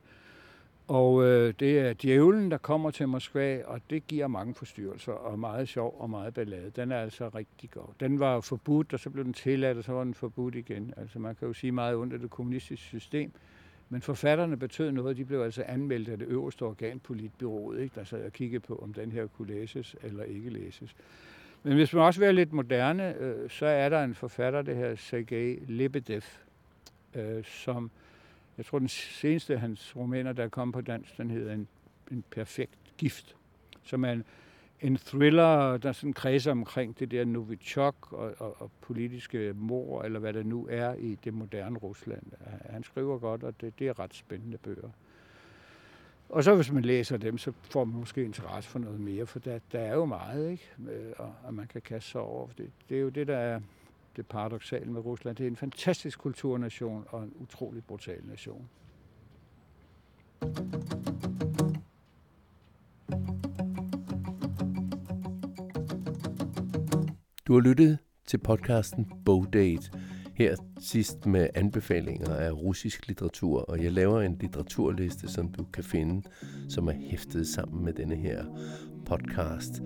Og 0.88 1.24
øh, 1.24 1.54
det 1.60 1.80
er 1.80 1.94
djævlen, 1.94 2.52
der 2.52 2.58
kommer 2.58 2.92
til 2.92 3.08
Moskva, 3.08 3.64
og 3.66 3.82
det 3.90 4.08
giver 4.08 4.28
mange 4.28 4.54
forstyrrelser, 4.54 5.12
og 5.12 5.40
meget 5.40 5.70
sjov 5.70 5.96
og 6.00 6.10
meget 6.10 6.34
ballade. 6.34 6.72
Den 6.76 6.92
er 6.92 6.98
altså 6.98 7.30
rigtig 7.36 7.72
god. 7.72 7.94
Den 8.00 8.20
var 8.20 8.42
forbudt, 8.42 8.94
og 8.94 9.00
så 9.00 9.10
blev 9.10 9.26
den 9.26 9.34
tilladt, 9.34 9.78
og 9.78 9.84
så 9.84 9.92
var 9.92 10.04
den 10.04 10.14
forbudt 10.14 10.56
igen. 10.56 10.94
Altså 10.98 11.20
man 11.20 11.36
kan 11.36 11.48
jo 11.48 11.54
sige 11.54 11.72
meget 11.72 11.96
ondt 11.96 12.22
det 12.22 12.30
kommunistiske 12.30 12.86
system, 12.86 13.32
Men 13.90 14.02
forfatterne 14.02 14.58
betød 14.58 14.92
noget, 14.92 15.18
de 15.18 15.26
blev 15.26 15.42
altså 15.42 15.64
anmeldt 15.68 16.10
af 16.10 16.18
det 16.18 16.28
øverste 16.28 16.64
organ, 16.64 17.00
politbyrået, 17.00 17.80
ikke? 17.80 17.96
der 17.96 18.04
sad 18.04 18.26
og 18.26 18.34
kiggede 18.34 18.60
på, 18.60 18.76
om 18.76 18.94
den 18.94 19.12
her 19.12 19.28
kunne 19.28 19.48
læses 19.48 19.96
eller 20.04 20.24
ikke 20.24 20.50
læses. 20.50 20.96
Men 21.64 21.74
hvis 21.74 21.94
man 21.94 22.04
også 22.04 22.20
vil 22.20 22.26
være 22.26 22.36
lidt 22.36 22.54
moderne, 22.54 23.16
øh, 23.18 23.50
så 23.50 23.66
er 23.66 23.90
der 23.90 24.04
en 24.04 24.16
forfatter, 24.16 24.62
det 24.62 24.76
her 24.76 24.96
Sergej 24.96 25.60
Lebedev, 25.68 26.22
øh, 27.16 27.44
som, 27.44 27.92
jeg 28.60 28.66
tror 28.66 28.80
den 28.80 28.88
seneste 28.88 29.54
af 29.54 29.60
hans 29.60 29.96
romaner, 29.96 30.34
der 30.34 30.44
er 30.44 30.50
kommet 30.50 30.74
på 30.74 30.82
dansk, 30.82 31.18
den 31.18 31.32
hedder 31.32 31.54
En, 31.54 31.68
en 32.12 32.24
perfekt 32.32 32.98
gift, 32.98 33.36
som 33.84 34.06
er 34.06 34.12
en, 34.12 34.24
en 34.82 34.98
thriller, 34.98 35.78
der 35.78 35.92
sådan 35.92 36.14
kredser 36.14 36.52
omkring 36.52 37.00
det 37.00 37.12
der 37.12 37.26
Novichok 37.26 38.14
og, 38.14 38.34
og, 38.38 38.62
og 38.62 38.72
politiske 38.82 39.54
mor, 39.56 40.04
eller 40.04 40.20
hvad 40.20 40.34
det 40.34 40.46
nu 40.46 40.68
er 40.70 40.94
i 40.94 41.18
det 41.24 41.34
moderne 41.34 41.78
Rusland. 41.78 42.24
Han 42.70 42.84
skriver 42.84 43.20
godt, 43.20 43.44
og 43.44 43.62
det, 43.62 43.80
det 43.80 43.88
er 43.88 44.00
ret 44.00 44.14
spændende 44.14 44.58
bøger. 44.58 44.90
Og 46.30 46.44
så 46.44 46.56
hvis 46.56 46.72
man 46.72 46.84
læser 46.84 47.18
dem, 47.18 47.38
så 47.38 47.52
får 47.62 47.84
man 47.84 48.00
måske 48.00 48.24
interesse 48.24 48.70
for 48.70 48.80
noget 48.80 49.00
mere, 49.00 49.26
for 49.26 49.40
der, 49.40 49.60
der 49.72 49.80
er 49.80 49.94
jo 49.94 50.06
meget, 50.06 50.52
ikke? 50.52 50.70
Øh, 50.90 51.14
og, 51.18 51.34
og 51.44 51.54
man 51.54 51.68
kan 51.68 51.82
kaste 51.82 52.10
sig 52.10 52.22
over. 52.22 52.48
Det, 52.58 52.72
det 52.90 52.98
er 52.98 53.02
jo 53.02 53.10
det, 53.10 53.28
der 53.28 53.38
er 53.38 53.60
det 54.16 54.28
paradoxale 54.28 54.92
med 54.92 55.06
Rusland. 55.06 55.38
Det 55.38 55.44
er 55.44 55.48
en 55.48 55.56
fantastisk 55.56 56.20
kulturnation 56.20 57.06
og 57.10 57.24
en 57.24 57.34
utrolig 57.36 57.84
brutal 57.84 58.22
nation. 58.26 58.70
Du 67.48 67.54
har 67.54 67.60
lyttet 67.60 67.98
til 68.28 68.38
podcasten 68.38 69.12
Bogdate, 69.26 69.92
her 70.36 70.56
sidst 70.80 71.26
med 71.26 71.50
anbefalinger 71.56 72.36
af 72.36 72.52
russisk 72.52 73.08
litteratur, 73.08 73.62
og 73.62 73.84
jeg 73.84 73.92
laver 73.92 74.22
en 74.22 74.38
litteraturliste, 74.38 75.28
som 75.28 75.52
du 75.52 75.64
kan 75.64 75.84
finde, 75.84 76.30
som 76.70 76.88
er 76.88 76.92
hæftet 76.92 77.48
sammen 77.48 77.86
med 77.86 77.94
denne 77.94 78.16
her 78.16 78.46
podcast. 79.06 79.82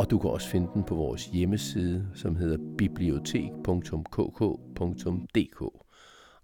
Og 0.00 0.10
du 0.10 0.18
kan 0.18 0.30
også 0.30 0.48
finde 0.48 0.70
den 0.74 0.84
på 0.84 0.94
vores 0.94 1.26
hjemmeside, 1.26 2.08
som 2.14 2.36
hedder 2.36 2.58
bibliotek.kk.dk. 2.78 5.62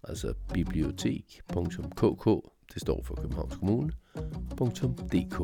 Altså 0.02 0.34
bibliotek.kk, 0.54 2.26
det 2.74 2.82
står 2.82 3.02
for 3.04 3.14
Københavns 3.14 3.56
Kommune, 3.56 3.92
.dk. 5.12 5.40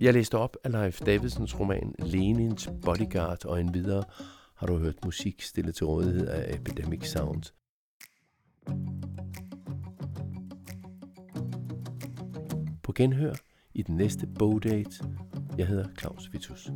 Jeg 0.00 0.14
læste 0.14 0.38
op 0.38 0.56
af 0.64 0.72
Leif 0.72 1.00
Davidsens 1.00 1.60
roman 1.60 1.94
Lenins 1.98 2.70
Bodyguard, 2.84 3.44
og 3.44 3.60
en 3.60 3.74
videre 3.74 4.04
har 4.54 4.66
du 4.66 4.78
hørt 4.78 5.04
musik 5.04 5.42
stillet 5.42 5.74
til 5.74 5.86
rådighed 5.86 6.28
af 6.28 6.54
Epidemic 6.54 7.10
Sound. 7.10 7.42
På 12.82 12.92
genhør 12.92 13.34
i 13.74 13.82
den 13.82 13.96
næste 13.96 14.26
bogdate. 14.38 15.04
Jeg 15.58 15.66
hedder 15.66 15.84
Claus 15.98 16.32
Vitus. 16.32 16.70